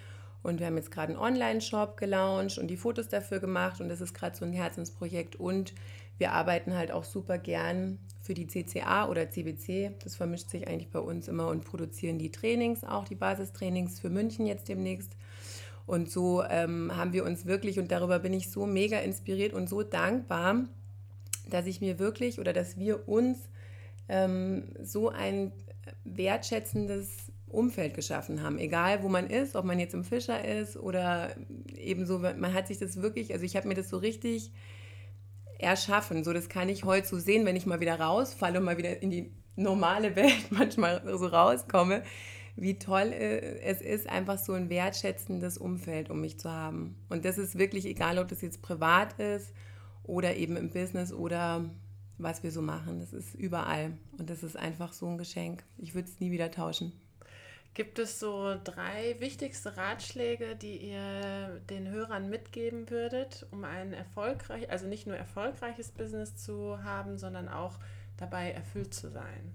Und 0.43 0.60
wir 0.60 0.67
haben 0.67 0.77
jetzt 0.77 0.91
gerade 0.91 1.13
einen 1.13 1.21
Online-Shop 1.21 1.97
gelauncht 1.97 2.57
und 2.57 2.67
die 2.67 2.77
Fotos 2.77 3.10
dafür 3.10 3.39
gemacht 3.39 3.81
und 3.81 3.89
das 3.89 4.01
ist 4.01 4.13
gerade 4.13 4.36
so 4.36 4.45
ein 4.45 4.53
Herzensprojekt. 4.53 5.36
Und 5.36 5.73
wir 6.17 6.31
arbeiten 6.31 6.75
halt 6.75 6.91
auch 6.91 7.03
super 7.03 7.38
gern 7.38 7.99
für 8.21 8.33
die 8.33 8.47
CCA 8.47 9.07
oder 9.07 9.29
CBC. 9.29 9.91
Das 10.03 10.15
vermischt 10.15 10.49
sich 10.49 10.67
eigentlich 10.67 10.89
bei 10.89 10.99
uns 10.99 11.27
immer 11.27 11.47
und 11.47 11.63
produzieren 11.63 12.17
die 12.17 12.31
Trainings, 12.31 12.83
auch 12.83 13.05
die 13.05 13.15
Basistrainings 13.15 13.99
für 13.99 14.10
München 14.10 14.45
jetzt 14.45 14.67
demnächst. 14.67 15.15
Und 15.88 16.12
so 16.12 16.43
ähm, 16.43 16.91
haben 16.95 17.13
wir 17.13 17.23
uns 17.23 17.45
wirklich, 17.45 17.80
und 17.80 17.91
darüber 17.91 18.19
bin 18.19 18.34
ich 18.34 18.52
so 18.52 18.65
mega 18.65 19.00
inspiriert 19.00 19.54
und 19.54 19.69
so 19.69 19.84
dankbar, 19.84 20.65
dass 21.50 21.65
ich 21.65 21.80
mir 21.80 21.97
wirklich 21.97 22.39
oder 22.39 22.52
dass 22.52 22.78
wir 22.78 23.08
uns 23.08 23.38
ähm, 24.10 24.65
so 24.84 25.10
ein 25.10 25.54
wertschätzendes 26.04 27.32
Umfeld 27.47 27.93
geschaffen 27.93 28.43
haben. 28.43 28.60
Egal, 28.60 29.02
wo 29.02 29.08
man 29.08 29.28
ist, 29.28 29.56
ob 29.56 29.63
man 29.63 29.80
jetzt 29.80 29.93
im 29.93 30.04
Fischer 30.04 30.43
ist 30.43 30.76
oder 30.76 31.34
ebenso, 31.78 32.19
man 32.19 32.54
hat 32.54 32.67
sich 32.67 32.80
das 32.80 33.02
wirklich, 33.02 33.32
also 33.32 33.45
ich 33.45 33.56
habe 33.56 33.69
mir 33.69 33.76
das 33.76 33.88
so 33.88 33.97
richtig 33.97 34.52
erschaffen. 35.58 36.26
So, 36.26 36.34
das 36.34 36.50
kann 36.50 36.67
ich 36.67 36.84
heute 36.84 37.08
so 37.08 37.17
sehen, 37.17 37.45
wenn 37.45 37.56
ich 37.56 37.65
mal 37.65 37.80
wieder 37.80 37.97
rausfalle 37.97 38.60
und 38.60 38.65
mal 38.65 38.78
wieder 38.78 39.02
in 39.02 39.10
die 39.10 39.32
normale 39.56 40.17
Welt 40.17 40.36
manchmal 40.50 41.02
so 41.17 41.28
rauskomme 41.28 42.04
wie 42.57 42.79
toll 42.79 43.13
äh, 43.13 43.59
es 43.61 43.81
ist, 43.81 44.09
einfach 44.09 44.37
so 44.37 44.53
ein 44.53 44.69
wertschätzendes 44.69 45.57
Umfeld 45.57 46.09
um 46.09 46.19
mich 46.19 46.39
zu 46.39 46.51
haben. 46.51 46.97
Und 47.07 47.23
das 47.23 47.37
ist 47.37 47.57
wirklich 47.57 47.85
egal, 47.85 48.17
ob 48.17 48.27
das 48.27 48.41
jetzt 48.41 48.61
privat 48.61 49.17
ist 49.19 49.53
oder 50.03 50.35
eben 50.35 50.57
im 50.57 50.71
Business 50.71 51.13
oder 51.13 51.69
was 52.17 52.41
wir 52.43 52.51
so 52.51 52.63
machen. 52.63 52.99
Das 52.99 53.13
ist 53.13 53.35
überall. 53.35 53.93
Und 54.17 54.29
das 54.29 54.43
ist 54.43 54.57
einfach 54.57 54.91
so 54.91 55.07
ein 55.07 55.19
Geschenk. 55.19 55.63
Ich 55.77 55.93
würde 55.93 56.09
es 56.09 56.19
nie 56.19 56.31
wieder 56.31 56.49
tauschen. 56.49 56.91
Gibt 57.75 57.99
es 57.99 58.19
so 58.19 58.55
drei 58.63 59.17
wichtigste 59.19 59.77
Ratschläge, 59.77 60.55
die 60.55 60.77
ihr 60.77 61.61
den 61.69 61.87
Hörern 61.87 62.27
mitgeben 62.27 62.89
würdet, 62.89 63.45
um 63.51 63.63
ein 63.65 63.93
erfolgreich, 63.93 64.71
also 64.71 64.87
nicht 64.87 65.05
nur 65.05 65.15
erfolgreiches 65.15 65.91
Business 65.91 66.35
zu 66.35 66.83
haben, 66.83 67.19
sondern 67.19 67.47
auch 67.47 67.77
dabei 68.17 68.51
erfüllt 68.51 68.95
zu 68.95 69.11
sein? 69.11 69.53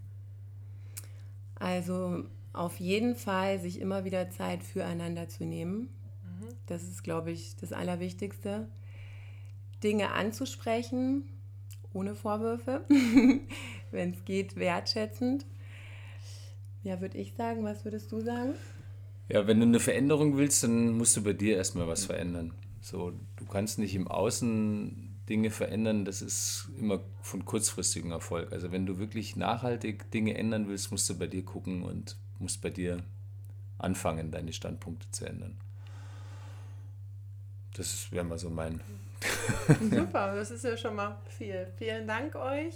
Also 1.56 2.26
auf 2.52 2.80
jeden 2.80 3.16
Fall 3.16 3.60
sich 3.60 3.80
immer 3.80 4.04
wieder 4.04 4.30
Zeit 4.30 4.62
füreinander 4.62 5.28
zu 5.28 5.44
nehmen. 5.44 5.88
Mhm. 6.22 6.48
Das 6.66 6.82
ist, 6.82 7.02
glaube 7.02 7.30
ich, 7.30 7.56
das 7.56 7.72
Allerwichtigste. 7.72 8.68
Dinge 9.82 10.12
anzusprechen, 10.12 11.24
ohne 11.92 12.14
Vorwürfe. 12.14 12.84
wenn 13.90 14.10
es 14.10 14.24
geht, 14.24 14.56
wertschätzend. 14.56 15.46
Ja, 16.82 17.00
würde 17.00 17.18
ich 17.18 17.34
sagen. 17.34 17.64
Was 17.64 17.84
würdest 17.84 18.10
du 18.12 18.20
sagen? 18.20 18.54
Ja, 19.28 19.46
wenn 19.46 19.60
du 19.60 19.66
eine 19.66 19.80
Veränderung 19.80 20.36
willst, 20.36 20.62
dann 20.62 20.96
musst 20.96 21.16
du 21.16 21.22
bei 21.22 21.32
dir 21.32 21.56
erstmal 21.56 21.86
was 21.86 22.04
verändern. 22.04 22.52
So, 22.80 23.12
du 23.36 23.46
kannst 23.46 23.78
nicht 23.78 23.94
im 23.94 24.08
Außen 24.08 25.12
Dinge 25.28 25.50
verändern, 25.50 26.04
das 26.04 26.20
ist 26.20 26.68
immer 26.78 27.00
von 27.22 27.44
kurzfristigem 27.44 28.10
Erfolg. 28.10 28.52
Also 28.52 28.72
wenn 28.72 28.86
du 28.86 28.98
wirklich 28.98 29.36
nachhaltig 29.36 30.10
Dinge 30.10 30.34
ändern 30.36 30.68
willst, 30.68 30.90
musst 30.90 31.08
du 31.08 31.16
bei 31.16 31.28
dir 31.28 31.44
gucken 31.44 31.82
und 31.84 32.16
musst 32.42 32.60
bei 32.60 32.70
dir 32.70 33.02
anfangen, 33.78 34.30
deine 34.30 34.52
Standpunkte 34.52 35.10
zu 35.10 35.26
ändern. 35.26 35.56
Das 37.74 38.12
wäre 38.12 38.24
mal 38.24 38.38
so 38.38 38.50
mein. 38.50 38.80
Super, 39.90 40.34
das 40.34 40.50
ist 40.50 40.64
ja 40.64 40.76
schon 40.76 40.96
mal 40.96 41.16
viel. 41.26 41.68
Vielen 41.78 42.06
Dank 42.06 42.34
euch. 42.34 42.74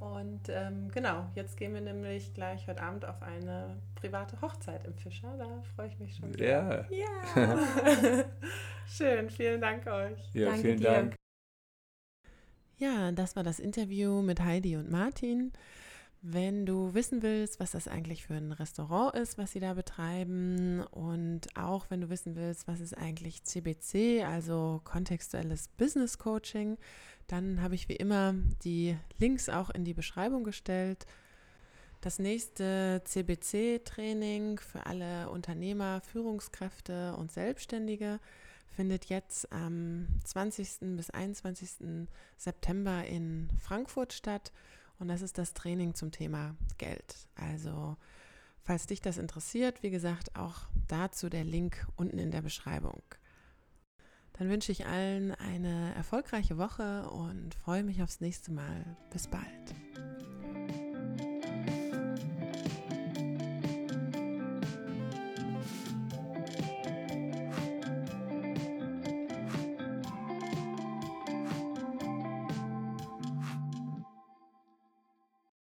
Und 0.00 0.48
ähm, 0.48 0.90
genau, 0.92 1.28
jetzt 1.34 1.56
gehen 1.56 1.74
wir 1.74 1.80
nämlich 1.80 2.32
gleich 2.34 2.66
heute 2.68 2.82
Abend 2.82 3.04
auf 3.04 3.20
eine 3.22 3.76
private 3.96 4.40
Hochzeit 4.40 4.84
im 4.86 4.94
Fischer. 4.94 5.34
Da 5.36 5.62
freue 5.74 5.88
ich 5.88 5.98
mich 5.98 6.16
schon. 6.16 6.32
Ja. 6.34 6.84
Ja. 6.90 8.24
Schön, 8.86 9.28
vielen 9.28 9.60
Dank 9.60 9.86
euch. 9.86 10.18
Ja, 10.34 10.46
Danke 10.46 10.62
vielen 10.62 10.78
dir. 10.78 10.90
Dank. 10.90 11.14
Ja, 12.78 13.12
das 13.12 13.34
war 13.34 13.42
das 13.42 13.58
Interview 13.58 14.22
mit 14.22 14.40
Heidi 14.40 14.76
und 14.76 14.90
Martin. 14.90 15.52
Wenn 16.20 16.66
du 16.66 16.94
wissen 16.94 17.22
willst, 17.22 17.60
was 17.60 17.70
das 17.70 17.86
eigentlich 17.86 18.26
für 18.26 18.34
ein 18.34 18.50
Restaurant 18.50 19.14
ist, 19.14 19.38
was 19.38 19.52
sie 19.52 19.60
da 19.60 19.74
betreiben 19.74 20.82
und 20.90 21.56
auch 21.56 21.86
wenn 21.90 22.00
du 22.00 22.10
wissen 22.10 22.34
willst, 22.34 22.66
was 22.66 22.80
ist 22.80 22.98
eigentlich 22.98 23.44
CBC, 23.44 24.24
also 24.24 24.80
kontextuelles 24.82 25.68
Business 25.68 26.18
Coaching, 26.18 26.76
dann 27.28 27.62
habe 27.62 27.76
ich 27.76 27.88
wie 27.88 27.96
immer 27.96 28.34
die 28.64 28.96
Links 29.18 29.48
auch 29.48 29.70
in 29.70 29.84
die 29.84 29.94
Beschreibung 29.94 30.42
gestellt. 30.42 31.06
Das 32.00 32.18
nächste 32.18 33.02
CBC-Training 33.04 34.58
für 34.58 34.86
alle 34.86 35.30
Unternehmer, 35.30 36.00
Führungskräfte 36.00 37.14
und 37.14 37.30
Selbstständige 37.30 38.18
findet 38.74 39.06
jetzt 39.06 39.52
am 39.52 40.08
20. 40.24 40.96
bis 40.96 41.10
21. 41.10 42.06
September 42.36 43.04
in 43.04 43.50
Frankfurt 43.60 44.12
statt. 44.12 44.52
Und 44.98 45.08
das 45.08 45.22
ist 45.22 45.38
das 45.38 45.54
Training 45.54 45.94
zum 45.94 46.10
Thema 46.10 46.56
Geld. 46.76 47.16
Also, 47.36 47.96
falls 48.62 48.86
dich 48.86 49.00
das 49.00 49.18
interessiert, 49.18 49.82
wie 49.82 49.90
gesagt, 49.90 50.36
auch 50.36 50.62
dazu 50.88 51.28
der 51.28 51.44
Link 51.44 51.86
unten 51.96 52.18
in 52.18 52.30
der 52.30 52.42
Beschreibung. 52.42 53.02
Dann 54.34 54.48
wünsche 54.48 54.72
ich 54.72 54.86
allen 54.86 55.32
eine 55.32 55.94
erfolgreiche 55.94 56.58
Woche 56.58 57.10
und 57.10 57.54
freue 57.54 57.82
mich 57.82 58.02
aufs 58.02 58.20
nächste 58.20 58.52
Mal. 58.52 58.96
Bis 59.10 59.26
bald. 59.26 59.74